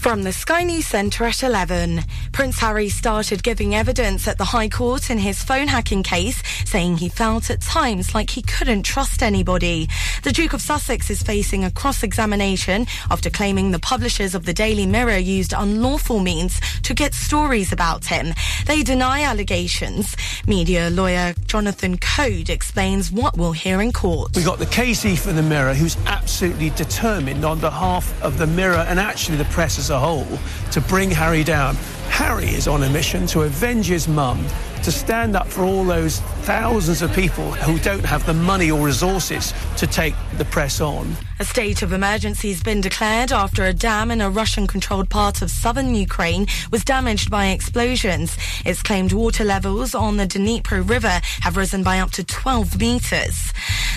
From 0.05 0.23
the 0.23 0.33
Sky 0.33 0.65
News 0.65 0.87
Centre 0.87 1.25
at 1.25 1.43
11, 1.43 2.01
Prince 2.33 2.59
Harry 2.59 2.91
started 2.91 3.43
giving 3.43 3.75
evidence 3.75 4.29
at 4.29 4.37
the 4.37 4.45
High 4.45 4.69
Court 4.69 5.11
in 5.11 5.17
his 5.17 5.43
phone 5.43 5.67
hacking 5.67 6.03
case, 6.03 6.43
saying 6.67 6.99
he 6.99 7.09
felt 7.09 7.49
at 7.49 7.63
times 7.63 8.15
like 8.15 8.29
he 8.29 8.43
couldn't 8.43 8.83
trust 8.83 9.23
anybody. 9.23 9.89
The 10.25 10.33
Duke 10.33 10.55
of 10.55 10.63
Sussex 10.63 11.11
is 11.11 11.23
facing 11.23 11.65
a 11.65 11.71
cross-examination 11.71 12.87
after 13.11 13.29
claiming 13.29 13.73
the 13.73 13.79
publishers 13.79 14.35
of 14.35 14.47
the 14.47 14.55
Daily 14.55 14.87
Mirror 14.87 15.19
used 15.19 15.53
unlawful 15.53 16.19
means 16.19 16.59
to 16.81 16.95
get 16.95 17.13
stories 17.13 17.73
about 17.73 18.07
him. 18.07 18.33
They 18.65 18.83
deny 18.83 19.23
allegations. 19.23 20.17
Media 20.47 20.89
lawyer 20.89 21.35
Jonathan 21.47 21.99
Coad 21.99 22.49
explains 22.49 23.13
what 23.13 23.37
we'll 23.37 23.53
hear 23.53 23.83
in 23.83 23.93
court. 23.93 24.35
We've 24.35 24.47
got 24.47 24.59
the 24.59 24.65
KC 24.65 25.19
for 25.19 25.33
the 25.33 25.43
Mirror, 25.43 25.75
who's 25.75 25.99
absolutely 26.07 26.71
determined 26.71 27.45
on 27.45 27.61
behalf 27.61 28.11
of 28.23 28.39
the 28.39 28.47
Mirror 28.47 28.87
and 28.89 28.99
actually 28.99 29.37
the 29.37 29.45
press 29.47 29.79
as 29.79 29.91
a 29.91 30.01
whole 30.01 30.39
to 30.71 30.81
bring 30.81 31.11
Harry 31.11 31.45
down. 31.45 31.77
Harry 32.09 32.49
is 32.49 32.67
on 32.67 32.83
a 32.83 32.89
mission 32.89 33.27
to 33.27 33.43
avenge 33.43 33.89
his 33.89 34.09
mum, 34.09 34.43
to 34.85 34.93
stand 34.93 35.35
up 35.35 35.47
for 35.47 35.65
all 35.65 35.83
those 35.83 36.21
thousands 36.43 37.01
of 37.01 37.11
people 37.15 37.51
who 37.53 37.79
don't 37.79 38.05
have 38.05 38.27
the 38.27 38.35
money 38.35 38.71
or 38.71 38.85
resources 38.85 39.55
to 39.79 39.87
take 39.87 40.15
the 40.37 40.45
press 40.45 40.79
on. 40.79 41.17
A 41.41 41.45
state 41.45 41.83
of 41.83 41.93
emergency 41.93 42.51
has 42.51 42.63
been 42.63 42.83
declared 42.83 43.33
after 43.33 43.65
a 43.65 43.73
dam 43.73 44.11
in 44.11 44.21
a 44.21 44.29
Russian 44.29 44.67
controlled 44.67 45.09
part 45.09 45.41
of 45.41 45.51
southern 45.51 45.95
Ukraine 45.95 46.47
was 46.71 46.85
damaged 46.85 47.31
by 47.31 47.47
explosions. 47.47 48.37
It's 48.67 48.83
claimed 48.83 49.13
water 49.13 49.43
levels 49.43 49.95
on 49.95 50.19
the 50.19 50.27
Dnipro 50.27 50.89
River 50.89 51.21
have 51.41 51.57
risen 51.57 51.83
by 51.83 51.99
up 51.99 52.11
to 52.13 52.23
12 52.25 52.79
metres. 52.79 53.53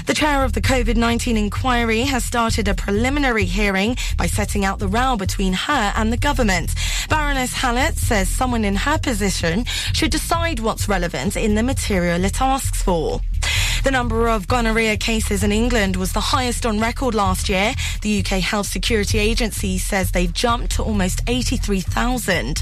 The 0.08 0.14
chair 0.14 0.46
of 0.46 0.54
the 0.54 0.62
COVID 0.62 0.96
19 0.96 1.36
inquiry 1.36 2.02
has 2.04 2.24
started 2.24 2.70
a 2.70 2.74
preliminary 2.74 3.46
hearing 3.46 3.98
by 4.18 4.28
setting 4.28 4.64
out 4.64 4.80
the 4.80 4.88
row 4.88 5.18
between 5.18 5.52
her 5.52 5.94
and 5.96 6.14
the 6.14 6.18
government. 6.18 6.74
Baroness 7.10 7.54
Hallett 7.54 7.98
says 7.98 8.30
someone 8.30 8.64
in 8.64 8.76
her 8.76 8.98
position 8.98 9.66
should 9.94 10.12
decide 10.12 10.60
what's 10.78 10.88
relevant 10.88 11.36
in 11.36 11.56
the 11.56 11.64
material 11.64 12.24
it 12.24 12.40
asks 12.40 12.84
for. 12.84 13.20
The 13.84 13.90
number 13.90 14.28
of 14.28 14.48
gonorrhea 14.48 14.96
cases 14.96 15.44
in 15.44 15.52
England 15.52 15.96
was 15.96 16.14
the 16.14 16.20
highest 16.20 16.68
on 16.68 16.80
record 16.80 17.16
last 17.16 17.50
year. 17.50 17.74
The 18.04 18.20
UK 18.20 18.42
Health 18.42 18.68
Security 18.68 19.18
Agency 19.18 19.80
says 19.80 20.12
they 20.12 20.28
jumped 20.28 20.74
to 20.74 20.84
almost 20.84 21.22
83,000. 21.26 22.62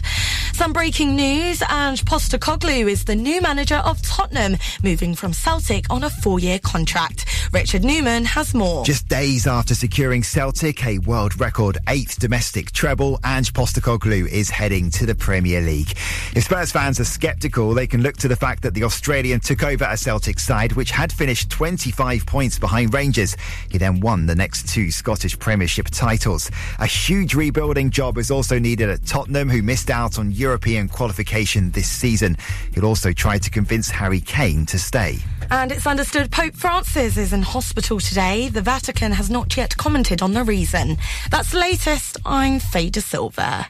Some 0.56 0.72
breaking 0.72 1.18
news, 1.18 1.62
Ange 1.70 2.06
Postecoglou 2.06 2.90
is 2.90 3.04
the 3.04 3.14
new 3.14 3.42
manager 3.42 3.76
of 3.76 4.02
Tottenham, 4.02 4.56
moving 4.82 5.14
from 5.14 5.34
Celtic 5.34 5.86
on 5.90 6.06
a 6.06 6.10
four-year 6.10 6.60
contract. 6.60 7.26
Richard 7.52 7.84
Newman 7.84 8.24
has 8.24 8.54
more. 8.54 8.86
Just 8.86 9.08
days 9.10 9.48
after 9.48 9.76
securing 9.76 10.24
Celtic 10.24 10.86
a 10.86 11.00
world 11.00 11.40
record 11.42 11.78
eighth 11.90 12.20
domestic 12.20 12.72
treble, 12.72 13.20
Ange 13.26 13.52
Postecoglou 13.52 14.28
is 14.30 14.50
heading 14.50 14.90
to 14.92 15.06
the 15.06 15.14
Premier 15.14 15.60
League. 15.60 15.92
If 16.36 16.46
Spurs 16.46 16.72
fans 16.72 17.02
are 17.02 17.06
sceptical, 17.06 17.74
they 17.74 17.86
can 17.86 18.02
look 18.02 18.16
to 18.18 18.30
the 18.30 18.36
fact 18.38 18.64
that 18.64 18.74
the 18.74 18.84
Australian 18.86 19.42
took 19.42 19.62
over 19.62 19.84
a 19.84 19.98
Celtic 19.98 20.40
side 20.40 20.72
which 20.72 20.92
had 20.92 21.12
finished 21.12 21.50
25 21.50 22.26
points 22.26 22.58
behind 22.58 22.94
Rangers. 22.94 23.36
He 23.70 23.78
then 23.78 24.00
won 24.00 24.26
the 24.26 24.36
next 24.36 24.70
two 24.70 24.90
Scottish 24.90 25.38
Premiership 25.38 25.88
titles. 25.90 26.50
A 26.80 26.88
huge 26.88 27.36
rebuilding 27.36 27.90
job 27.90 28.18
is 28.18 28.32
also 28.32 28.58
needed 28.58 28.90
at 28.90 29.06
Tottenham, 29.06 29.50
who 29.50 29.62
missed 29.62 29.90
out 29.90 30.18
on 30.18 30.32
European 30.46 30.88
qualification 30.88 31.72
this 31.72 31.90
season. 31.90 32.38
He'll 32.74 32.86
also 32.86 33.12
try 33.12 33.40
to 33.40 33.50
convince 33.50 33.90
Harry 33.90 34.22
Kane 34.22 34.66
to 34.68 34.78
stay. 34.78 35.18
And 35.50 35.72
it's 35.72 35.88
understood 35.88 36.30
Pope 36.30 36.56
Francis 36.56 37.18
is 37.18 37.34
in 37.34 37.42
hospital 37.42 38.00
today. 38.00 38.50
The 38.50 38.62
Vatican 38.62 39.12
has 39.14 39.30
not 39.30 39.58
yet 39.58 39.76
commented 39.76 40.22
on 40.22 40.34
the 40.34 40.44
reason. 40.44 40.98
That's 41.32 41.52
the 41.52 41.58
latest. 41.60 42.18
I'm 42.26 42.60
Faye 42.60 42.92
De 42.92 43.02
Silva. 43.02 43.68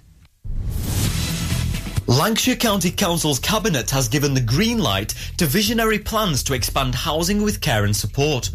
Lancashire 2.08 2.58
County 2.58 2.92
Council's 2.92 3.40
cabinet 3.40 3.90
has 3.90 4.08
given 4.10 4.34
the 4.34 4.42
green 4.42 4.78
light 4.78 5.14
to 5.38 5.46
visionary 5.46 5.98
plans 5.98 6.44
to 6.44 6.54
expand 6.54 6.94
housing 6.94 7.42
with 7.42 7.62
care 7.62 7.86
and 7.86 7.96
support. 7.96 8.52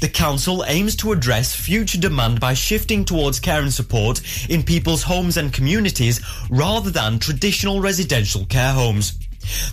The 0.00 0.08
council 0.08 0.64
aims 0.66 0.96
to 0.96 1.12
address 1.12 1.54
future 1.54 1.98
demand 1.98 2.40
by 2.40 2.54
shifting 2.54 3.04
towards 3.04 3.40
care 3.40 3.62
and 3.62 3.72
support 3.72 4.20
in 4.48 4.62
people's 4.62 5.02
homes 5.02 5.36
and 5.36 5.52
communities 5.52 6.20
rather 6.50 6.90
than 6.90 7.18
traditional 7.18 7.80
residential 7.80 8.44
care 8.46 8.72
homes. 8.72 9.18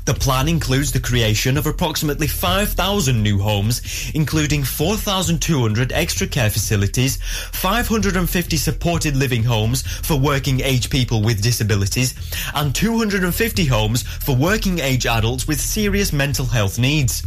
The 0.05 0.13
plan 0.13 0.47
includes 0.47 0.91
the 0.91 0.99
creation 0.99 1.57
of 1.57 1.67
approximately 1.67 2.27
5,000 2.27 3.21
new 3.21 3.39
homes, 3.39 4.11
including 4.15 4.63
4,200 4.63 5.91
extra 5.91 6.25
care 6.25 6.49
facilities, 6.49 7.17
550 7.51 8.57
supported 8.57 9.15
living 9.15 9.43
homes 9.43 9.81
for 9.81 10.17
working 10.17 10.61
age 10.61 10.89
people 10.89 11.21
with 11.21 11.41
disabilities, 11.41 12.15
and 12.55 12.73
250 12.73 13.65
homes 13.65 14.03
for 14.03 14.35
working 14.35 14.79
age 14.79 15.05
adults 15.05 15.47
with 15.47 15.59
serious 15.59 16.13
mental 16.13 16.45
health 16.45 16.79
needs. 16.79 17.23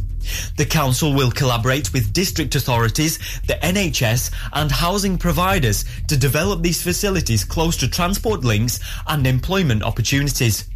The 0.57 0.66
council 0.66 1.14
will 1.14 1.31
collaborate 1.31 1.93
with 1.93 2.12
district 2.12 2.55
authorities, 2.55 3.18
the 3.47 3.55
NHS 3.55 4.31
and 4.53 4.71
housing 4.71 5.18
providers 5.18 5.85
to 6.09 6.16
develop 6.16 6.62
these 6.62 6.83
facilities 6.83 7.45
close 7.45 7.77
to 7.79 7.89
transport 7.89 8.45
links 8.45 8.81
and 9.07 9.27
employment 9.27 9.83
opportunities. 9.83 10.68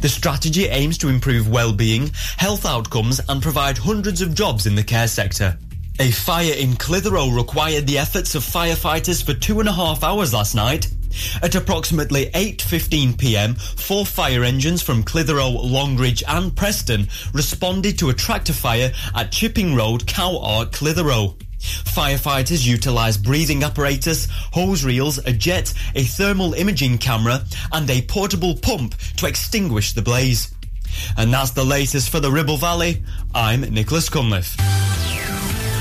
The 0.00 0.08
strategy 0.08 0.66
aims 0.66 0.98
to 0.98 1.08
improve 1.08 1.48
well-being, 1.48 2.10
health 2.36 2.64
outcomes 2.64 3.20
and 3.28 3.42
provide 3.42 3.78
hundreds 3.78 4.22
of 4.22 4.34
jobs 4.34 4.66
in 4.66 4.74
the 4.74 4.82
care 4.82 5.08
sector. 5.08 5.58
A 5.98 6.10
fire 6.10 6.52
in 6.54 6.76
Clitheroe 6.76 7.30
required 7.30 7.86
the 7.86 7.98
efforts 7.98 8.34
of 8.34 8.42
firefighters 8.42 9.24
for 9.24 9.32
two 9.32 9.60
and 9.60 9.68
a 9.68 9.72
half 9.72 10.04
hours 10.04 10.34
last 10.34 10.54
night. 10.54 10.88
At 11.42 11.54
approximately 11.54 12.26
8.15pm, 12.26 13.60
four 13.80 14.06
fire 14.06 14.44
engines 14.44 14.82
from 14.82 15.02
Clitheroe, 15.02 15.50
Longridge 15.50 16.22
and 16.26 16.54
Preston 16.54 17.08
responded 17.32 17.98
to 17.98 18.10
a 18.10 18.14
tractor 18.14 18.52
fire 18.52 18.92
at 19.14 19.32
Chipping 19.32 19.74
Road, 19.74 20.06
Cow 20.06 20.38
Ark, 20.38 20.72
Clitheroe. 20.72 21.36
Firefighters 21.58 22.66
utilised 22.66 23.22
breathing 23.22 23.64
apparatus, 23.64 24.28
hose 24.52 24.84
reels, 24.84 25.18
a 25.18 25.32
jet, 25.32 25.72
a 25.94 26.04
thermal 26.04 26.54
imaging 26.54 26.98
camera 26.98 27.44
and 27.72 27.88
a 27.90 28.02
portable 28.02 28.56
pump 28.56 28.94
to 29.16 29.26
extinguish 29.26 29.92
the 29.92 30.02
blaze. 30.02 30.54
And 31.16 31.32
that's 31.32 31.50
the 31.50 31.64
latest 31.64 32.10
for 32.10 32.20
the 32.20 32.30
Ribble 32.30 32.58
Valley. 32.58 33.02
I'm 33.34 33.62
Nicholas 33.62 34.08
Cunliffe. 34.08 34.56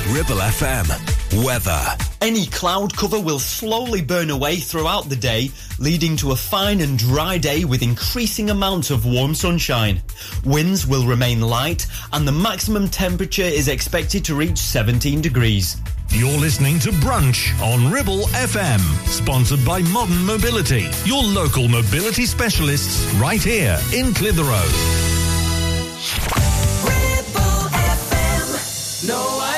Ribble 0.09 0.37
FM. 0.37 1.43
Weather. 1.43 1.81
Any 2.21 2.45
cloud 2.45 2.95
cover 2.95 3.19
will 3.19 3.39
slowly 3.39 4.03
burn 4.03 4.29
away 4.29 4.57
throughout 4.57 5.09
the 5.09 5.15
day, 5.15 5.49
leading 5.79 6.15
to 6.17 6.31
a 6.31 6.35
fine 6.35 6.81
and 6.81 6.97
dry 6.97 7.39
day 7.39 7.65
with 7.65 7.81
increasing 7.81 8.51
amounts 8.51 8.91
of 8.91 9.07
warm 9.07 9.33
sunshine. 9.33 10.03
Winds 10.45 10.85
will 10.85 11.07
remain 11.07 11.41
light, 11.41 11.87
and 12.13 12.27
the 12.27 12.31
maximum 12.31 12.87
temperature 12.87 13.41
is 13.41 13.67
expected 13.67 14.23
to 14.25 14.35
reach 14.35 14.59
17 14.59 15.21
degrees. 15.21 15.77
You're 16.09 16.37
listening 16.37 16.77
to 16.79 16.91
Brunch 16.91 17.59
on 17.59 17.91
Ribble 17.91 18.25
FM, 18.27 18.81
sponsored 19.07 19.65
by 19.65 19.81
Modern 19.81 20.23
Mobility, 20.23 20.87
your 21.03 21.23
local 21.23 21.67
mobility 21.67 22.27
specialists 22.27 23.11
right 23.15 23.41
here 23.41 23.79
in 23.91 24.13
Clitheroe. 24.13 24.69
No, 29.07 29.17
I 29.17 29.51
don't 29.51 29.54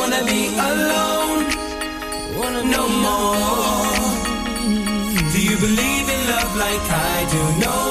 wanna 0.00 0.24
be 0.24 0.42
alone 0.68 1.40
no 2.76 2.88
more. 2.88 3.34
Do 5.32 5.38
you 5.48 5.56
believe 5.66 6.06
in 6.14 6.20
love 6.32 6.52
like 6.56 6.86
I 7.12 7.26
do? 7.32 7.42
No, 7.64 7.89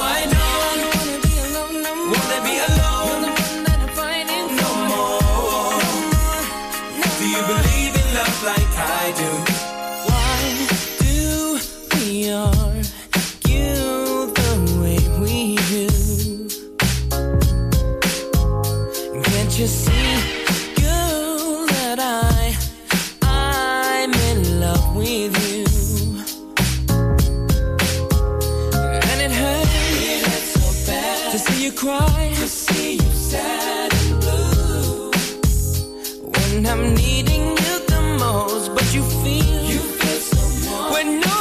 I'm 36.80 36.94
needing 36.96 37.50
you 37.50 37.80
the 37.88 38.16
most, 38.20 38.74
but 38.74 38.94
you 38.94 39.04
feel, 39.04 39.64
you 39.66 39.80
feel 39.80 40.20
someone 40.22 40.94
when 40.94 41.20
no 41.20 41.39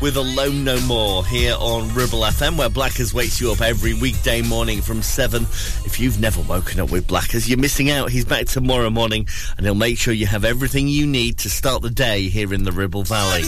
with 0.00 0.16
Alone 0.16 0.64
No 0.64 0.80
More 0.82 1.24
here 1.26 1.54
on 1.58 1.92
Ribble 1.94 2.20
FM, 2.20 2.56
where 2.56 2.68
Blackers 2.68 3.12
wakes 3.12 3.40
you 3.40 3.52
up 3.52 3.60
every 3.60 3.94
weekday 3.94 4.40
morning 4.42 4.80
from 4.80 5.02
7. 5.02 5.42
If 5.84 6.00
you've 6.00 6.20
never 6.20 6.40
woken 6.42 6.80
up 6.80 6.90
with 6.90 7.06
Blackers, 7.06 7.48
you're 7.48 7.58
missing 7.58 7.90
out. 7.90 8.10
He's 8.10 8.24
back 8.24 8.46
tomorrow 8.46 8.90
morning 8.90 9.28
and 9.56 9.66
he'll 9.66 9.74
make 9.74 9.98
sure 9.98 10.14
you 10.14 10.26
have 10.26 10.44
everything 10.44 10.88
you 10.88 11.06
need 11.06 11.38
to 11.38 11.50
start 11.50 11.82
the 11.82 11.90
day 11.90 12.28
here 12.28 12.54
in 12.54 12.64
the 12.64 12.72
Ribble 12.72 13.04
Valley. 13.04 13.42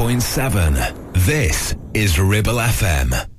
101.7. 0.00 1.12
This 1.26 1.76
is 1.92 2.18
Ribble 2.18 2.54
FM. 2.54 3.29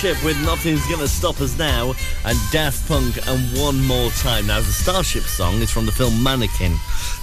Starship 0.00 0.24
with 0.24 0.42
Nothing's 0.46 0.86
Gonna 0.86 1.06
Stop 1.06 1.42
Us 1.42 1.58
Now 1.58 1.92
and 2.24 2.38
Daft 2.50 2.88
Punk 2.88 3.18
and 3.28 3.60
One 3.60 3.84
More 3.84 4.08
Time. 4.12 4.46
Now, 4.46 4.60
the 4.60 4.64
Starship 4.64 5.24
song 5.24 5.56
is 5.56 5.70
from 5.70 5.84
the 5.84 5.92
film 5.92 6.22
Mannequin. 6.22 6.74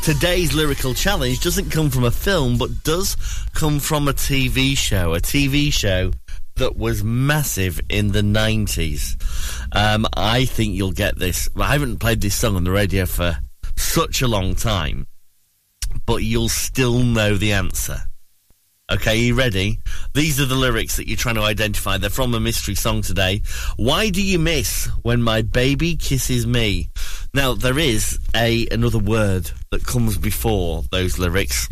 Today's 0.04 0.54
lyrical 0.54 0.94
challenge 0.94 1.40
doesn't 1.42 1.72
come 1.72 1.90
from 1.90 2.04
a 2.04 2.12
film, 2.12 2.60
but 2.60 2.84
does 2.84 3.18
come 3.56 3.80
from 3.80 4.08
a 4.08 4.14
TV 4.14 4.78
show. 4.78 5.16
A 5.16 5.20
TV 5.20 5.74
show 5.74 6.12
that 6.58 6.78
was 6.78 7.04
massive 7.04 7.82
in 7.90 8.12
the 8.12 8.22
90s. 8.22 9.16
Um, 9.76 10.06
I 10.16 10.46
think 10.46 10.76
you'll 10.76 10.92
get 10.92 11.18
this. 11.18 11.50
I 11.58 11.72
haven't 11.72 11.98
played 11.98 12.22
this 12.22 12.36
song 12.36 12.56
on 12.58 12.64
the 12.64 12.70
radio 12.70 13.08
for 13.08 13.40
such 13.76 14.22
a 14.22 14.28
long 14.28 14.54
time, 14.54 15.08
but 16.06 16.18
you'll 16.18 16.48
still 16.48 17.00
know 17.00 17.38
the 17.38 17.54
answer. 17.54 18.04
Okay, 18.90 19.18
you 19.18 19.36
ready? 19.36 19.82
These 20.14 20.40
are 20.40 20.46
the 20.46 20.56
lyrics 20.56 20.96
that 20.96 21.10
you're 21.10 21.18
trying 21.18 21.36
to 21.36 21.42
identify. 21.42 21.98
They're 21.98 22.10
from 22.10 22.34
a 22.34 22.40
mystery 22.40 22.76
song 22.76 23.02
today. 23.02 23.42
Why 23.76 24.10
do 24.10 24.24
you 24.24 24.40
miss 24.40 24.86
when 25.02 25.22
my 25.22 25.42
baby 25.42 25.98
kisses 25.98 26.48
me? 26.48 26.90
Now 27.34 27.54
there 27.54 27.78
is 27.78 28.18
a 28.34 28.66
another 28.72 28.98
word 28.98 29.52
that 29.72 29.86
comes 29.86 30.18
before 30.18 30.84
those 30.90 31.20
lyrics 31.20 31.68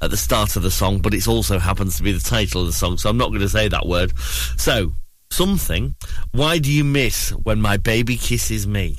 at 0.00 0.12
the 0.12 0.16
start 0.16 0.54
of 0.54 0.62
the 0.62 0.70
song, 0.70 1.00
but 1.00 1.12
it 1.12 1.26
also 1.26 1.58
happens 1.58 1.96
to 1.96 2.04
be 2.04 2.12
the 2.12 2.20
title 2.20 2.60
of 2.60 2.68
the 2.68 2.72
song, 2.72 2.98
so 2.98 3.10
I'm 3.10 3.18
not 3.18 3.30
going 3.30 3.40
to 3.40 3.48
say 3.48 3.66
that 3.66 3.86
word. 3.86 4.16
So, 4.56 4.92
something. 5.32 5.96
Why 6.30 6.58
do 6.58 6.70
you 6.70 6.84
miss 6.84 7.30
when 7.30 7.60
my 7.60 7.78
baby 7.78 8.16
kisses 8.16 8.68
me? 8.68 8.96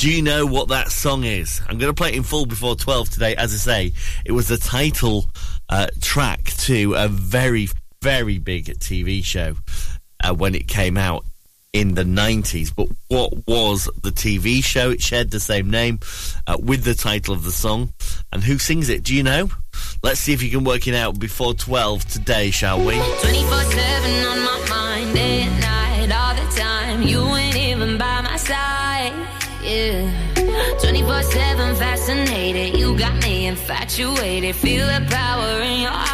Do 0.00 0.10
you 0.10 0.22
know 0.22 0.46
what 0.46 0.68
that 0.68 0.90
song 0.90 1.24
is? 1.24 1.60
I'm 1.68 1.76
going 1.76 1.92
to 1.92 1.94
play 1.94 2.08
it 2.08 2.14
in 2.14 2.22
full 2.22 2.46
before 2.46 2.74
12 2.74 3.10
today. 3.10 3.36
As 3.36 3.52
I 3.52 3.56
say, 3.58 3.92
it 4.24 4.32
was 4.32 4.48
the 4.48 4.56
title 4.56 5.26
uh, 5.68 5.88
track 6.00 6.42
to 6.60 6.94
a 6.94 7.06
very, 7.06 7.68
very 8.00 8.38
big 8.38 8.64
TV 8.78 9.22
show 9.22 9.56
uh, 10.24 10.32
when 10.32 10.54
it 10.54 10.66
came 10.66 10.96
out 10.96 11.26
in 11.74 11.96
the 11.96 12.04
90s. 12.04 12.74
But 12.74 12.88
what 13.08 13.46
was 13.46 13.90
the 14.02 14.08
TV 14.08 14.64
show? 14.64 14.90
It 14.90 15.02
shared 15.02 15.32
the 15.32 15.38
same 15.38 15.68
name 15.68 16.00
uh, 16.46 16.56
with 16.58 16.84
the 16.84 16.94
title 16.94 17.34
of 17.34 17.44
the 17.44 17.52
song. 17.52 17.92
And 18.32 18.42
who 18.42 18.56
sings 18.56 18.88
it? 18.88 19.02
Do 19.02 19.14
you 19.14 19.22
know? 19.22 19.50
Let's 20.02 20.20
see 20.20 20.32
if 20.32 20.42
you 20.42 20.48
can 20.48 20.64
work 20.64 20.88
it 20.88 20.94
out 20.94 21.18
before 21.18 21.52
12 21.52 22.06
today, 22.06 22.50
shall 22.50 22.78
we? 22.78 22.94
24 22.94 23.20
7 23.20 24.24
on 24.24 24.44
my 24.46 24.66
mind, 24.70 25.14
night, 25.60 26.10
all 26.10 26.34
the 26.34 26.56
time. 26.58 27.02
You 27.02 27.39
yeah. 29.80 30.78
24 30.80 31.22
7 31.22 31.74
fascinated, 31.76 32.78
you 32.78 32.96
got 32.98 33.22
me 33.22 33.46
infatuated. 33.46 34.54
Feel 34.56 34.86
the 34.86 35.06
power 35.08 35.60
in 35.62 35.80
your 35.82 35.90
eyes. 35.92 36.09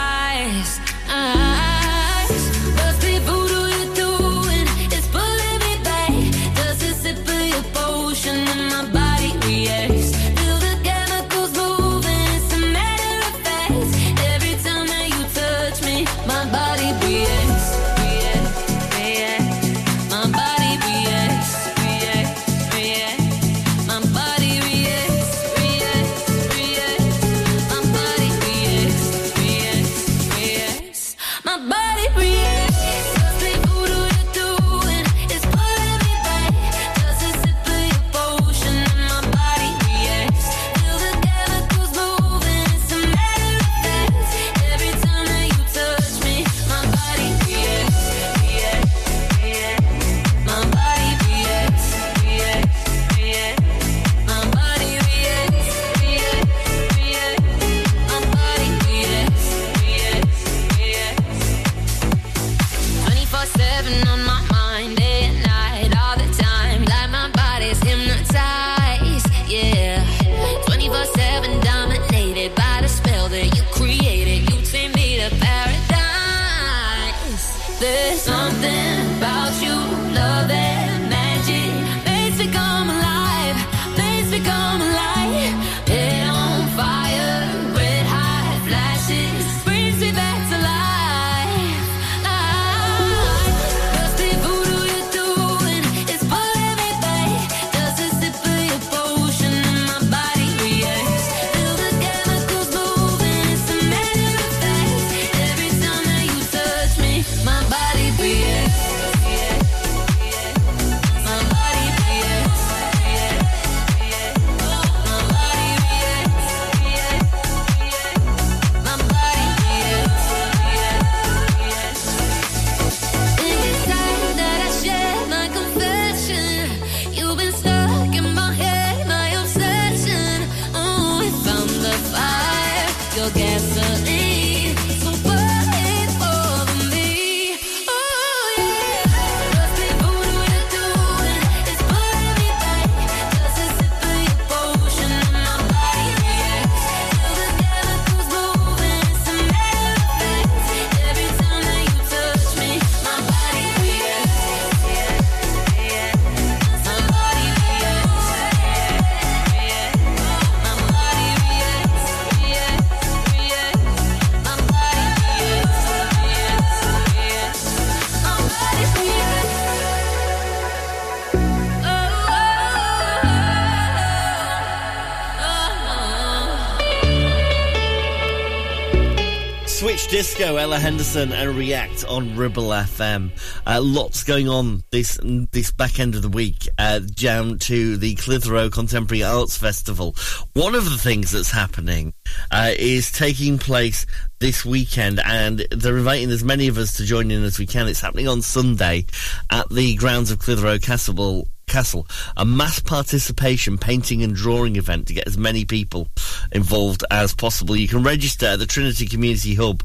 Henderson, 180.78 181.32
and 181.32 181.56
React 181.56 182.04
on 182.06 182.36
Ribble 182.36 182.68
FM. 182.68 183.30
Uh, 183.66 183.80
lots 183.82 184.24
going 184.24 184.48
on 184.48 184.82
this 184.90 185.18
this 185.52 185.70
back 185.70 185.98
end 185.98 186.14
of 186.14 186.22
the 186.22 186.28
week, 186.28 186.68
uh, 186.78 186.98
down 186.98 187.58
to 187.60 187.96
the 187.96 188.14
Clitheroe 188.16 188.70
Contemporary 188.70 189.22
Arts 189.22 189.56
Festival. 189.56 190.14
One 190.54 190.74
of 190.74 190.84
the 190.84 190.98
things 190.98 191.30
that's 191.30 191.50
happening 191.50 192.14
uh, 192.50 192.72
is 192.76 193.10
taking 193.10 193.58
place 193.58 194.06
this 194.38 194.64
weekend, 194.64 195.20
and 195.24 195.66
they're 195.70 195.98
inviting 195.98 196.30
as 196.30 196.44
many 196.44 196.68
of 196.68 196.78
us 196.78 196.96
to 196.98 197.04
join 197.04 197.30
in 197.30 197.42
as 197.44 197.58
we 197.58 197.66
can. 197.66 197.88
It's 197.88 198.00
happening 198.00 198.28
on 198.28 198.42
Sunday 198.42 199.06
at 199.50 199.68
the 199.70 199.94
grounds 199.96 200.30
of 200.30 200.38
Clitheroe 200.38 200.78
Castle. 200.78 201.48
Castle, 201.70 202.06
a 202.36 202.44
mass 202.44 202.78
participation 202.78 203.76
painting 203.76 204.22
and 204.22 204.36
drawing 204.36 204.76
event 204.76 205.08
to 205.08 205.14
get 205.14 205.26
as 205.26 205.36
many 205.36 205.64
people 205.64 206.06
involved 206.52 207.02
as 207.10 207.34
possible. 207.34 207.74
You 207.76 207.88
can 207.88 208.04
register 208.04 208.46
at 208.46 208.60
the 208.60 208.66
Trinity 208.66 209.04
Community 209.06 209.56
Hub 209.56 209.82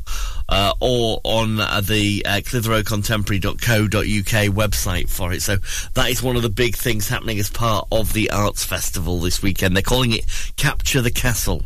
uh, 0.48 0.74
or 0.80 1.22
on 1.24 1.60
uh, 1.60 1.82
the 1.82 2.24
uh, 2.26 2.42
clitheroecontemporary.co.uk 2.42 4.56
website 4.56 5.10
for 5.10 5.34
it. 5.34 5.42
So 5.42 5.56
that 5.96 6.12
is 6.12 6.22
one 6.22 6.36
of 6.36 6.44
the 6.44 6.50
big 6.50 6.76
things 6.76 7.10
happening 7.10 7.40
as 7.40 7.50
part 7.50 7.88
of 7.92 8.14
the 8.14 8.30
Arts 8.30 8.64
Festival 8.64 9.20
this 9.20 9.42
weekend. 9.42 9.76
They're 9.76 9.82
calling 9.82 10.12
it 10.12 10.26
Capture 10.58 11.02
the 11.02 11.10
Castle, 11.10 11.66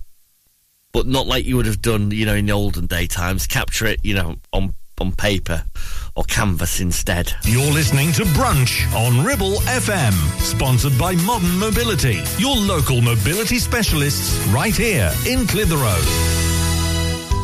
but 0.93 1.07
not 1.07 1.27
like 1.27 1.43
you 1.43 1.57
would 1.57 1.65
have 1.65 1.81
done, 1.81 2.11
you 2.11 2.25
know, 2.25 2.35
in 2.35 2.45
the 2.45 2.53
olden 2.53 2.85
day 2.85 3.07
times. 3.07 3.47
Capture 3.47 3.87
it, 3.87 3.99
you 4.03 4.15
know, 4.15 4.37
on 4.53 4.73
on 5.01 5.11
paper 5.11 5.65
or 6.15 6.23
canvas 6.25 6.79
instead. 6.79 7.33
You're 7.43 7.71
listening 7.71 8.11
to 8.13 8.23
Brunch 8.23 8.91
on 8.95 9.25
Ribble 9.25 9.59
FM, 9.61 10.13
sponsored 10.39 10.97
by 10.97 11.15
Modern 11.15 11.57
Mobility, 11.59 12.21
your 12.37 12.55
local 12.55 13.01
mobility 13.01 13.59
specialists 13.59 14.45
right 14.47 14.75
here 14.75 15.11
in 15.27 15.45
Clitheroe. 15.47 16.64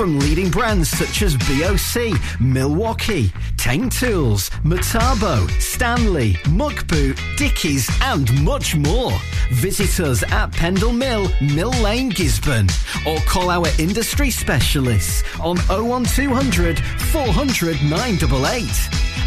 From 0.00 0.18
leading 0.18 0.48
brands 0.48 0.88
such 0.88 1.20
as 1.20 1.36
BOC, 1.36 2.18
Milwaukee, 2.40 3.28
Teng 3.58 3.92
Tools, 3.92 4.48
Metabo, 4.64 5.46
Stanley, 5.60 6.38
Muck 6.48 6.86
Boot, 6.86 7.20
Dickies 7.36 7.86
and 8.00 8.42
much 8.42 8.74
more. 8.74 9.12
Visit 9.52 10.00
us 10.00 10.22
at 10.32 10.52
Pendle 10.52 10.94
Mill, 10.94 11.28
Mill 11.42 11.72
Lane, 11.82 12.10
Gisburn 12.10 12.70
or 13.06 13.20
call 13.26 13.50
our 13.50 13.66
industry 13.78 14.30
specialists 14.30 15.22
on 15.38 15.58
01200 15.68 16.80
400 16.80 17.82
988. 17.82 18.70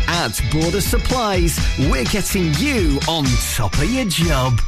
At 0.08 0.42
Border 0.52 0.82
Supplies, 0.82 1.60
we're 1.82 2.06
getting 2.06 2.52
you 2.56 3.00
on 3.08 3.26
top 3.54 3.78
of 3.78 3.92
your 3.92 4.06
job. 4.06 4.60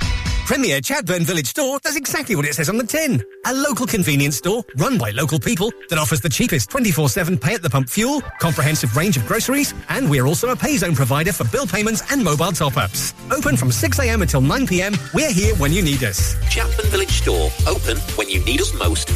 Premier 0.46 0.80
Chatburn 0.80 1.24
Village 1.24 1.48
Store 1.48 1.80
does 1.80 1.96
exactly 1.96 2.36
what 2.36 2.46
it 2.46 2.54
says 2.54 2.70
on 2.70 2.78
the 2.78 2.84
tin. 2.86 3.24
A 3.48 3.54
local 3.54 3.88
convenience 3.88 4.38
store 4.38 4.64
run 4.78 5.00
by 5.00 5.10
local 5.10 5.40
people 5.40 5.72
that 5.96 6.02
offers 6.02 6.20
the 6.20 6.30
cheapest 6.30 6.70
24-7 6.72 7.40
pay 7.40 7.54
at 7.54 7.62
the 7.62 7.70
pump 7.70 7.90
fuel, 7.90 8.22
comprehensive 8.40 8.96
range 8.98 9.16
of 9.16 9.26
groceries, 9.26 9.74
and 9.88 10.10
we're 10.10 10.26
also 10.26 10.50
a 10.50 10.56
pay 10.56 10.76
zone 10.76 10.94
provider 10.94 11.32
for 11.32 11.46
bill 11.46 11.66
payments 11.66 12.04
and 12.12 12.22
mobile 12.22 12.52
top-ups. 12.52 13.14
Open 13.32 13.56
from 13.56 13.70
6am 13.70 14.22
until 14.22 14.42
9pm, 14.42 15.14
we're 15.14 15.32
here 15.32 15.56
when 15.56 15.72
you 15.72 15.82
need 15.82 16.04
us. 16.04 16.36
Chatburn 16.50 16.88
Village 16.88 17.22
Store, 17.22 17.50
open 17.66 17.98
when 18.18 18.30
you 18.30 18.44
need 18.44 18.60
us 18.60 18.74
most. 18.74 19.10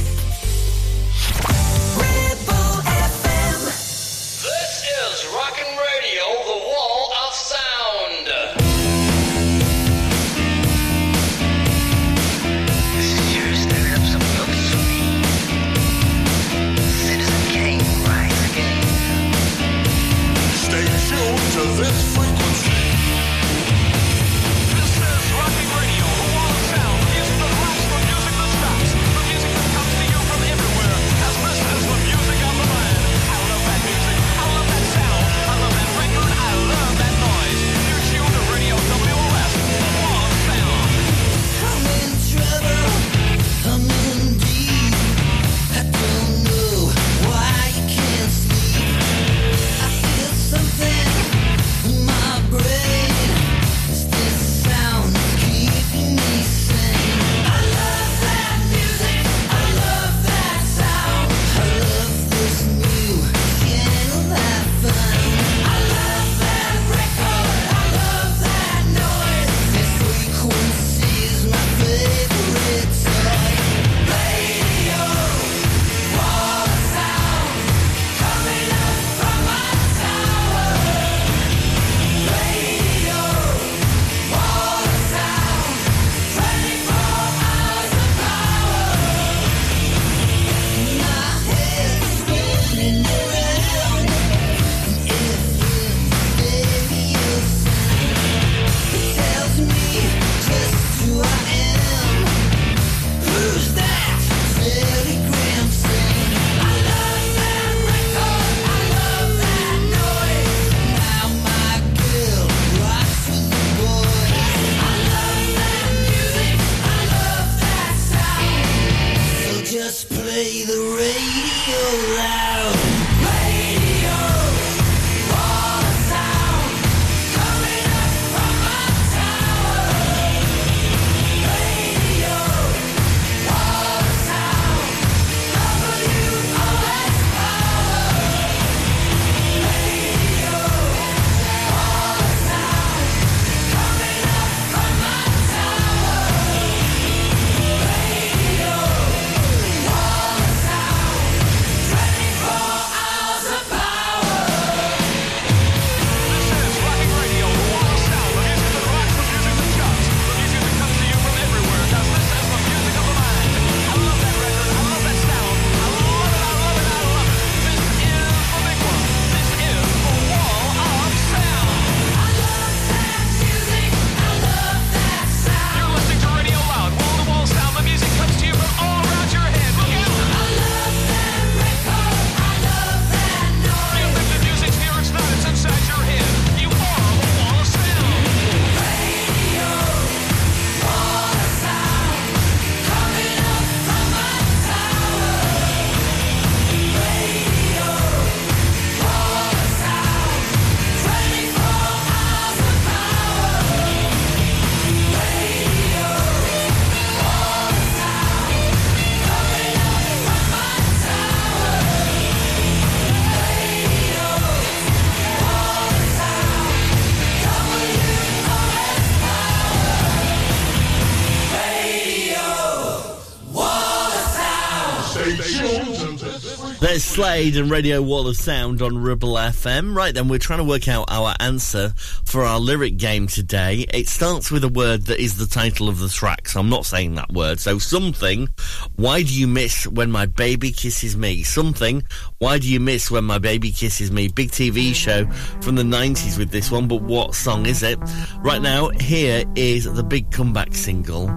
There's 226.89 227.03
Slade 227.05 227.55
and 227.55 227.69
Radio 227.69 228.01
Wall 228.01 228.27
of 228.27 228.35
Sound 228.35 228.81
on 228.81 228.97
Ribble 228.97 229.33
FM. 229.33 229.95
Right 229.95 230.11
then, 230.11 230.27
we're 230.27 230.39
trying 230.39 230.57
to 230.57 230.65
work 230.65 230.87
out 230.87 231.05
our 231.07 231.35
answer 231.39 231.93
for 232.25 232.43
our 232.43 232.59
lyric 232.59 232.97
game 232.97 233.27
today. 233.27 233.85
It 233.93 234.09
starts 234.09 234.49
with 234.49 234.63
a 234.63 234.69
word 234.69 235.03
that 235.03 235.21
is 235.21 235.37
the 235.37 235.45
title 235.45 235.87
of 235.87 235.99
the 235.99 236.09
track, 236.09 236.47
so 236.47 236.59
I'm 236.59 236.67
not 236.67 236.87
saying 236.87 237.13
that 237.13 237.31
word. 237.31 237.59
So 237.59 237.77
something, 237.77 238.49
why 238.95 239.21
do 239.21 239.31
you 239.39 239.45
miss 239.45 239.85
when 239.85 240.09
my 240.09 240.25
baby 240.25 240.71
kisses 240.71 241.15
me? 241.15 241.43
Something, 241.43 242.01
why 242.39 242.57
do 242.57 242.67
you 242.67 242.79
miss 242.79 243.11
when 243.11 243.23
my 243.23 243.37
baby 243.37 243.71
kisses 243.71 244.11
me? 244.11 244.27
Big 244.27 244.49
TV 244.49 244.95
show 244.95 245.27
from 245.61 245.75
the 245.75 245.83
90s 245.83 246.39
with 246.39 246.49
this 246.49 246.71
one, 246.71 246.87
but 246.87 247.03
what 247.03 247.35
song 247.35 247.67
is 247.67 247.83
it? 247.83 247.99
Right 248.39 248.63
now, 248.63 248.89
here 248.89 249.43
is 249.55 249.85
the 249.85 250.03
big 250.03 250.31
comeback 250.31 250.73
single 250.73 251.27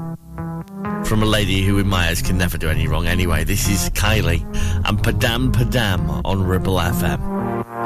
from 1.04 1.22
a 1.22 1.26
lady 1.26 1.62
who, 1.62 1.78
in 1.78 1.88
my 1.88 2.08
eyes, 2.08 2.22
can 2.22 2.38
never 2.38 2.56
do 2.58 2.68
any 2.68 2.86
wrong 2.88 3.06
anyway. 3.06 3.44
This 3.44 3.68
is 3.68 3.90
Kylie 3.90 4.42
and 4.86 4.98
Padam 4.98 5.52
Padam 5.52 6.22
on 6.24 6.44
Ribble 6.44 6.76
FM. 6.76 7.81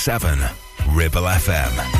7 0.00 0.38
Ribble 0.94 1.28
FM. 1.28 1.99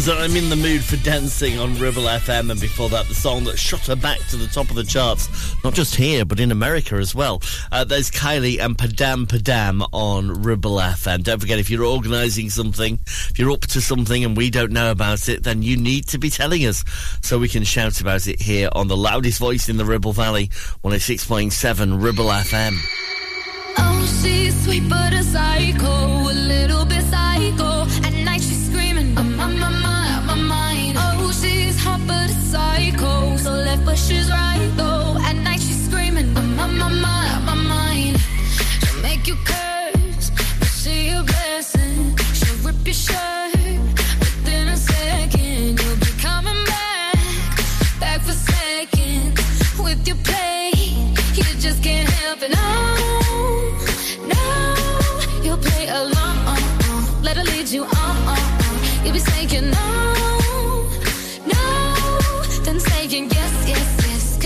Evans, 0.00 0.08
and 0.08 0.32
I'm 0.32 0.36
in 0.36 0.48
the 0.50 0.56
mood 0.56 0.82
for 0.82 0.96
dancing 1.04 1.58
on 1.58 1.78
Ribble 1.78 2.04
FM. 2.04 2.50
And 2.50 2.60
before 2.60 2.88
that, 2.90 3.06
the 3.08 3.14
song 3.14 3.44
that 3.44 3.58
shot 3.58 3.86
her 3.86 3.96
back 3.96 4.18
to 4.28 4.36
the 4.36 4.46
top 4.46 4.70
of 4.70 4.76
the 4.76 4.84
charts, 4.84 5.28
not 5.62 5.74
just 5.74 5.94
here, 5.94 6.24
but 6.24 6.40
in 6.40 6.50
America 6.50 6.94
as 6.94 7.14
well. 7.14 7.42
Uh, 7.70 7.84
there's 7.84 8.10
Kylie 8.10 8.60
and 8.60 8.78
Padam 8.78 9.26
Padam 9.26 9.86
on 9.92 10.42
Ribble 10.42 10.76
FM. 10.76 11.22
Don't 11.22 11.38
forget, 11.38 11.58
if 11.58 11.68
you're 11.68 11.84
organising 11.84 12.48
something, 12.48 12.98
if 13.06 13.38
you're 13.38 13.50
up 13.50 13.62
to 13.62 13.80
something 13.80 14.24
and 14.24 14.36
we 14.36 14.48
don't 14.48 14.72
know 14.72 14.90
about 14.90 15.28
it, 15.28 15.42
then 15.42 15.62
you 15.62 15.76
need 15.76 16.06
to 16.08 16.18
be 16.18 16.30
telling 16.30 16.64
us 16.66 16.82
so 17.20 17.38
we 17.38 17.48
can 17.48 17.64
shout 17.64 18.00
about 18.00 18.26
it 18.26 18.40
here 18.40 18.70
on 18.72 18.88
the 18.88 18.96
loudest 18.96 19.38
voice 19.38 19.68
in 19.68 19.76
the 19.76 19.84
Ribble 19.84 20.12
Valley, 20.12 20.48
106.7 20.82 22.02
Ribble 22.02 22.26
FM. 22.26 22.76
Oh, 23.76 24.20
she's 24.22 24.64
sweet 24.64 24.88
but 24.88 25.12
a 25.12 25.22
psycho. 25.22 26.19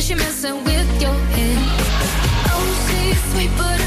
she 0.05 0.15
messing 0.15 0.63
with 0.65 1.01
your 1.01 1.15
head. 1.33 1.57
Oh, 2.53 2.87
she's 2.87 3.33
sweet, 3.33 3.51
but 3.57 3.84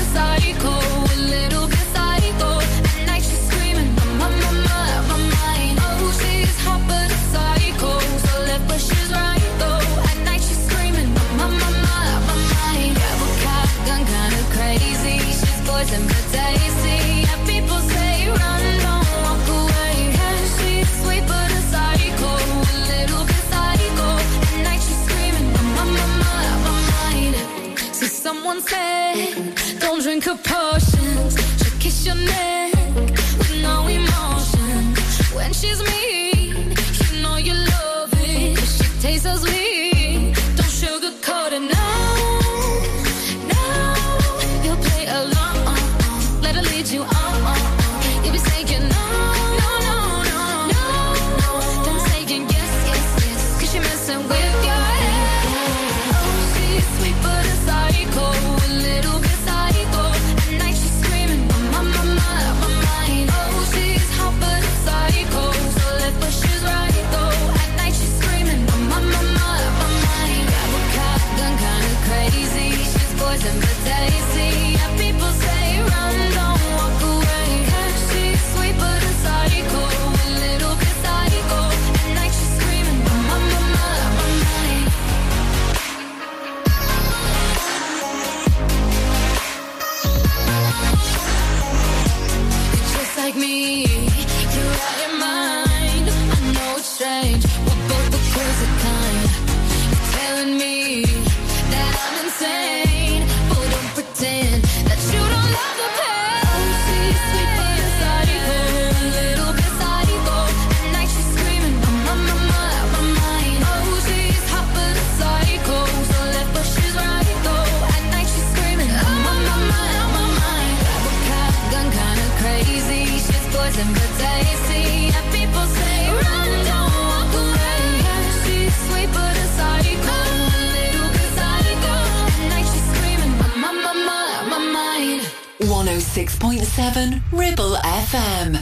FM. 138.08 138.57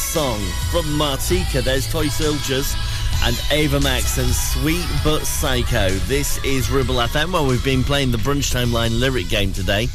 A 0.00 0.02
song 0.02 0.40
from 0.70 0.86
Martika. 0.98 1.62
There's 1.62 1.90
Toy 1.90 2.08
Soldiers 2.08 2.74
and 3.22 3.38
Ava 3.50 3.80
Max 3.80 4.16
and 4.16 4.32
Sweet 4.32 4.86
But 5.04 5.26
Psycho. 5.26 5.90
This 6.06 6.42
is 6.42 6.70
Ribble 6.70 6.94
FM 6.94 7.34
where 7.34 7.42
we've 7.42 7.62
been 7.62 7.84
playing 7.84 8.10
the 8.10 8.18
Brunch 8.18 8.50
Timeline 8.50 8.98
lyric 8.98 9.28
game 9.28 9.52
today. 9.52 9.88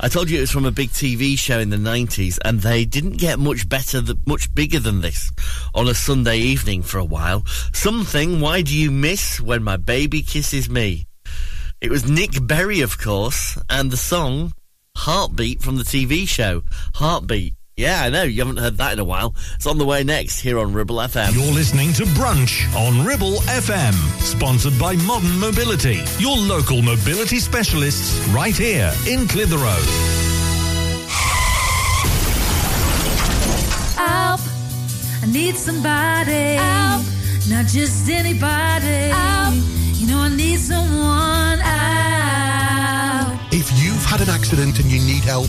I 0.00 0.08
told 0.08 0.30
you 0.30 0.38
it 0.38 0.40
was 0.40 0.50
from 0.50 0.64
a 0.64 0.72
big 0.72 0.90
TV 0.90 1.38
show 1.38 1.60
in 1.60 1.70
the 1.70 1.76
90s 1.76 2.38
and 2.44 2.60
they 2.60 2.84
didn't 2.84 3.18
get 3.18 3.38
much 3.38 3.68
better, 3.68 4.02
much 4.26 4.52
bigger 4.52 4.80
than 4.80 5.00
this 5.00 5.30
on 5.74 5.86
a 5.86 5.94
Sunday 5.94 6.38
evening 6.38 6.82
for 6.82 6.98
a 6.98 7.04
while. 7.04 7.44
Something, 7.72 8.40
why 8.40 8.62
do 8.62 8.76
you 8.76 8.90
miss 8.90 9.40
when 9.40 9.62
my 9.62 9.76
baby 9.76 10.22
kisses 10.22 10.68
me? 10.68 11.06
It 11.80 11.90
was 11.90 12.08
Nick 12.08 12.44
Berry, 12.46 12.80
of 12.80 12.98
course, 12.98 13.56
and 13.70 13.92
the 13.92 13.96
song 13.96 14.54
Heartbeat 14.96 15.62
from 15.62 15.76
the 15.76 15.84
TV 15.84 16.26
show. 16.26 16.64
Heartbeat. 16.94 17.54
Yeah, 17.76 18.02
I 18.02 18.10
know. 18.10 18.22
You 18.24 18.40
haven't 18.44 18.58
heard 18.58 18.76
that 18.76 18.92
in 18.92 18.98
a 18.98 19.04
while. 19.04 19.34
It's 19.54 19.66
on 19.66 19.78
the 19.78 19.86
way 19.86 20.04
next 20.04 20.40
here 20.40 20.58
on 20.58 20.74
Ribble 20.74 20.96
FM. 20.96 21.34
You're 21.34 21.54
listening 21.54 21.94
to 21.94 22.02
Brunch 22.04 22.70
on 22.76 23.06
Ribble 23.06 23.38
FM, 23.48 23.94
sponsored 24.20 24.78
by 24.78 24.94
Modern 24.96 25.38
Mobility, 25.38 26.02
your 26.18 26.36
local 26.36 26.82
mobility 26.82 27.38
specialists 27.38 28.28
right 28.28 28.54
here 28.54 28.92
in 29.08 29.26
Clitheroe. 29.26 29.80
Help! 33.96 34.40
I 35.22 35.26
need 35.32 35.56
somebody. 35.56 36.56
Help! 36.60 37.06
Not 37.48 37.66
just 37.68 38.06
anybody. 38.10 39.08
Help! 39.16 39.54
You 39.96 40.08
know 40.08 40.18
I 40.18 40.28
need 40.28 40.58
someone. 40.58 41.58
Help! 41.58 41.72
If 43.50 43.72
you've 43.82 44.04
had 44.04 44.20
an 44.20 44.28
accident 44.28 44.78
and 44.78 44.90
you 44.90 45.00
need 45.00 45.24
help, 45.24 45.48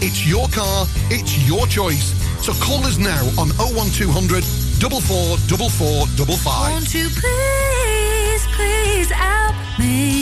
It's 0.00 0.26
your 0.26 0.48
car, 0.48 0.86
it's 1.10 1.36
your 1.48 1.66
choice. 1.66 2.14
So 2.44 2.52
call 2.54 2.84
us 2.84 2.98
now 2.98 3.22
on 3.38 3.50
01200 3.58 4.44
444455. 4.44 6.72
Won't 6.72 6.94
you 6.94 7.08
please, 7.10 8.46
please 8.56 9.10
help 9.10 9.54
me? 9.78 10.21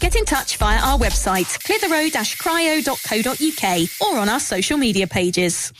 Get 0.00 0.16
in 0.16 0.24
touch 0.24 0.56
via 0.56 0.78
our 0.78 0.98
website, 0.98 1.62
clitheroe-cryo.co.uk 1.62 3.88
or 4.00 4.18
on 4.18 4.30
our 4.30 4.40
social 4.40 4.78
media 4.78 5.06
pages. 5.06 5.72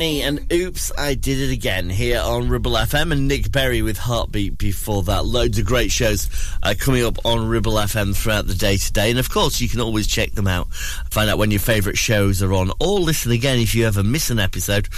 Britney 0.00 0.20
and 0.20 0.50
Oops, 0.50 0.92
I 0.96 1.12
Did 1.12 1.38
It 1.38 1.52
Again 1.52 1.90
here 1.90 2.22
on 2.24 2.48
Ribble 2.48 2.72
FM 2.72 3.12
and 3.12 3.28
Nick 3.28 3.52
Berry 3.52 3.82
with 3.82 3.98
Heartbeat 3.98 4.56
before 4.56 5.02
that. 5.02 5.26
Loads 5.26 5.58
of 5.58 5.66
great 5.66 5.90
shows 5.90 6.30
uh, 6.62 6.74
coming 6.78 7.04
up 7.04 7.18
on 7.26 7.46
Ribble 7.46 7.74
FM 7.74 8.16
throughout 8.16 8.46
the 8.46 8.54
day 8.54 8.78
today. 8.78 9.10
And 9.10 9.18
of 9.18 9.28
course, 9.28 9.60
you 9.60 9.68
can 9.68 9.80
always 9.80 10.06
check 10.06 10.32
them 10.32 10.46
out, 10.46 10.72
find 11.10 11.28
out 11.28 11.36
when 11.36 11.50
your 11.50 11.60
favourite 11.60 11.98
shows 11.98 12.42
are 12.42 12.54
on, 12.54 12.70
or 12.80 12.98
listen 12.98 13.30
again 13.30 13.58
if 13.58 13.74
you 13.74 13.86
ever 13.86 14.02
miss 14.02 14.30
an 14.30 14.38
episode 14.38 14.88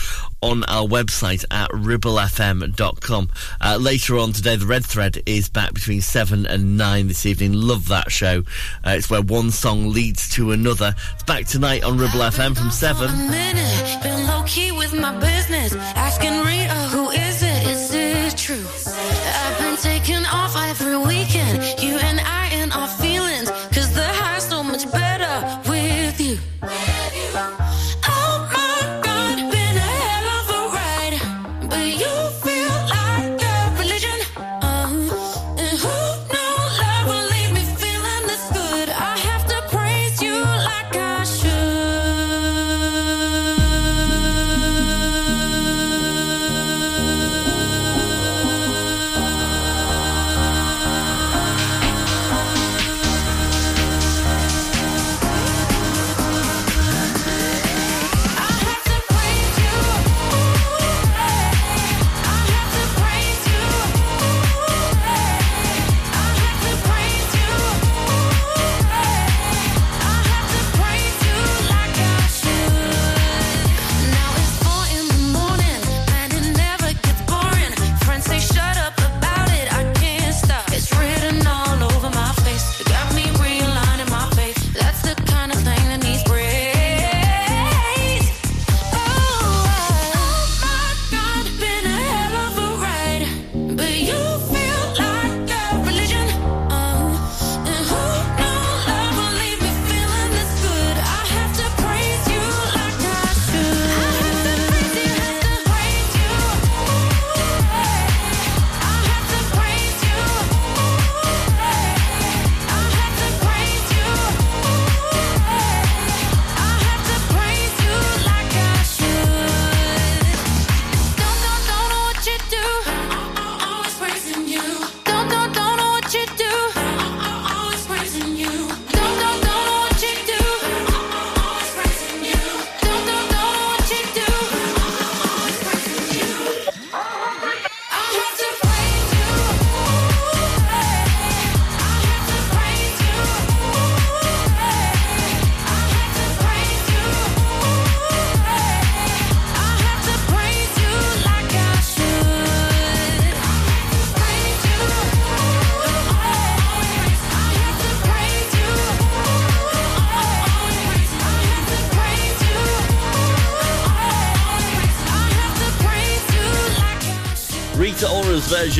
on 0.41 0.63
our 0.65 0.87
website 0.87 1.45
at 1.51 1.71
ribblefm.com. 1.71 3.31
Uh, 3.61 3.79
later 3.81 4.19
on 4.19 4.33
today, 4.33 4.55
the 4.55 4.67
Red 4.67 4.87
Thread 4.87 5.21
is 5.27 5.49
back 5.49 5.75
between 5.75 6.01
7 6.01 6.47
and 6.47 6.79
9 6.79 7.09
this 7.09 7.27
evening. 7.27 7.55
Love 7.55 7.89
that 7.89 8.13
show. 8.13 8.45
Uh, 8.87 8.91
it's 8.91 9.11
where 9.11 9.23
one 9.23 9.51
song 9.51 9.91
leads 9.91 10.29
to 10.31 10.53
another. 10.53 10.95
It's 11.15 11.25
back 11.25 11.47
tonight 11.47 11.83
on 11.83 11.99
Ribble 11.99 12.21
FM 12.21 12.57
from 12.57 12.71
7. 12.71 13.31
Minute, 13.31 14.03
been 14.03 14.29
low 14.29 14.45
key 14.45 14.71
with 14.71 14.92
my 14.93 15.13
business. 15.19 15.75
Asking 15.95 16.41
Rita, 16.41 16.75
who 16.93 17.11
is 17.11 17.43
it? 17.43 17.67
Is 17.67 17.95
it 17.95 18.37
true? 18.37 18.65
I've 19.45 19.59
been 19.59 19.77
taking 19.77 20.25
off 20.27 20.57
every 20.57 20.97
week. 20.97 21.32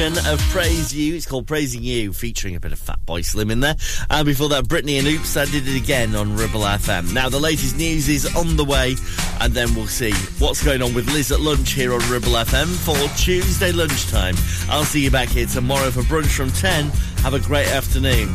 Version 0.03 0.33
of 0.33 0.41
Praise 0.51 0.93
You. 0.93 1.15
It's 1.15 1.27
called 1.27 1.47
Praising 1.47 1.85
You, 1.85 2.13
featuring 2.13 2.57
a 2.57 2.61
bit 2.61 2.73
of 2.73 2.81
Fatboy 2.81 3.25
Slim 3.25 3.53
in 3.53 3.61
there. 3.61 3.77
And 4.11 4.27
before 4.27 4.49
that, 4.49 4.65
Britney 4.65 4.99
and 4.99 5.07
Oops, 5.07 5.37
I 5.37 5.45
did 5.45 5.69
it 5.69 5.77
again 5.77 6.17
on 6.17 6.35
Ribble 6.35 6.63
FM. 6.63 7.13
Now, 7.13 7.29
the 7.29 7.39
latest 7.39 7.77
news 7.77 8.09
is 8.09 8.35
on 8.35 8.57
the 8.57 8.65
way, 8.65 8.97
and 9.41 9.53
then 9.53 9.73
we'll 9.77 9.87
see 9.87 10.13
what's 10.41 10.65
going 10.65 10.83
on 10.83 10.93
with 10.93 11.09
Liz 11.13 11.31
at 11.31 11.41
lunch 11.41 11.71
here 11.71 11.95
on 11.95 12.01
Ribble 12.11 12.33
FM 12.33 12.67
for 12.85 13.17
Tuesday 13.17 13.71
lunchtime. 13.71 14.35
I'll 14.69 14.83
see 14.83 15.05
you 15.05 15.11
back 15.13 15.29
here 15.29 15.47
tomorrow 15.47 15.93
for 15.93 16.03
brunch 16.03 16.35
from 16.35 16.51
10. 16.51 16.87
Have 17.23 17.35
a 17.35 17.41
great 17.41 17.69
afternoon. 17.69 18.35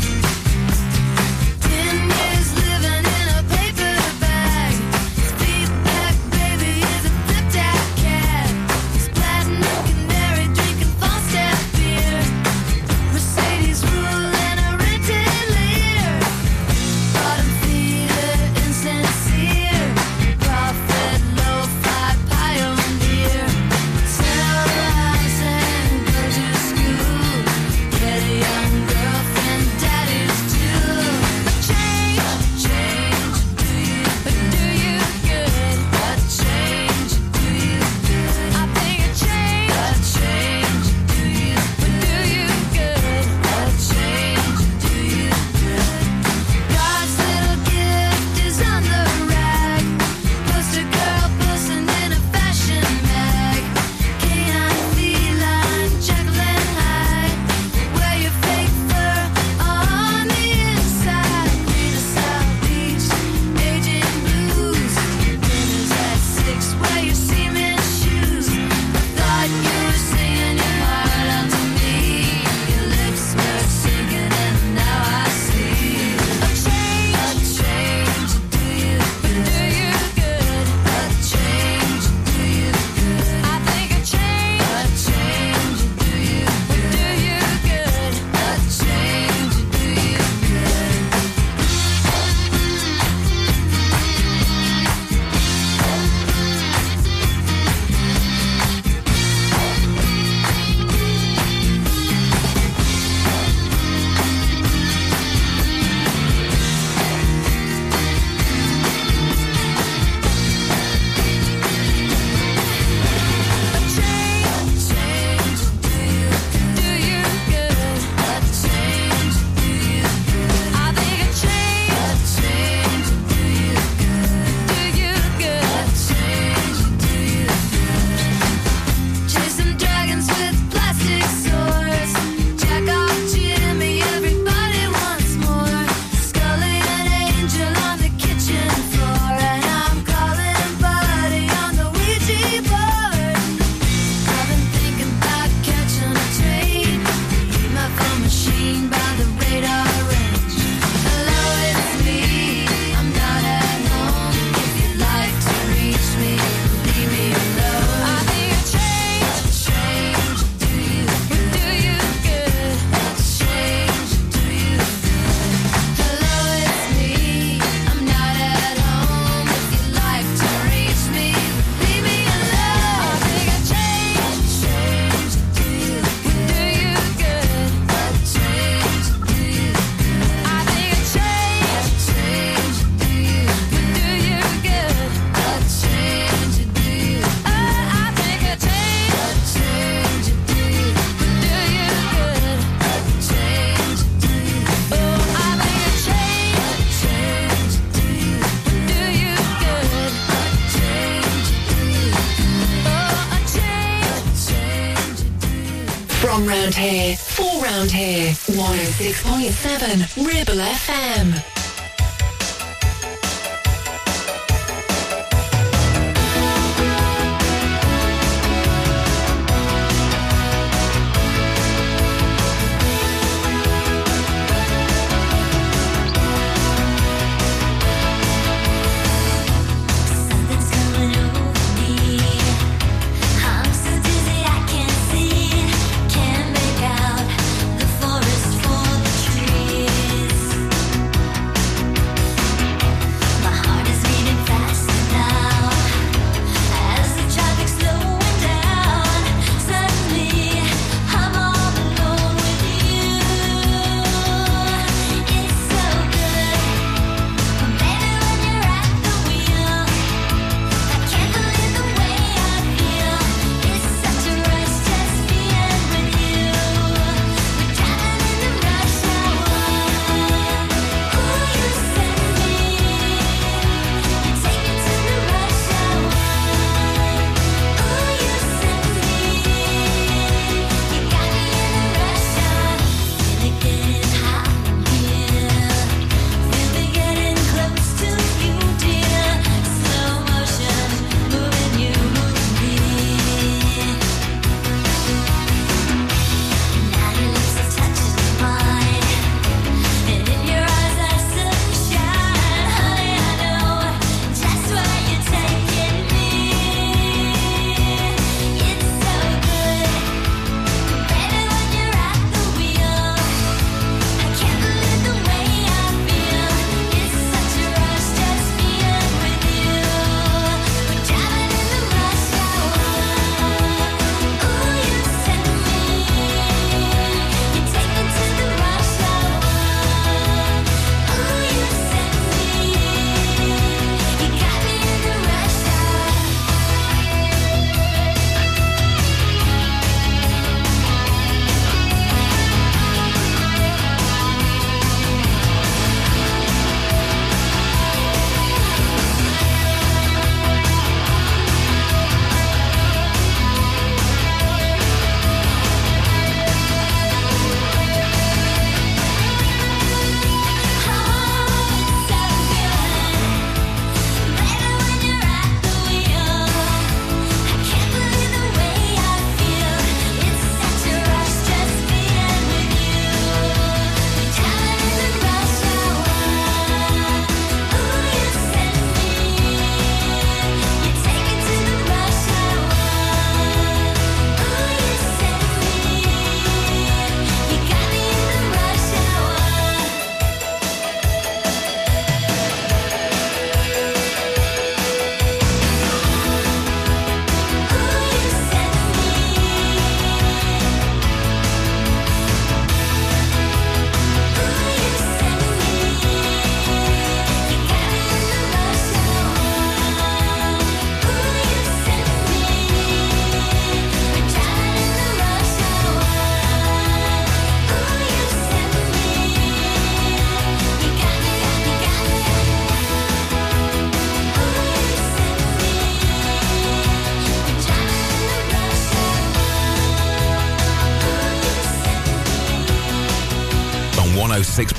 106.7 209.38 210.26
Ribble 210.26 210.62
FM. 210.62 211.17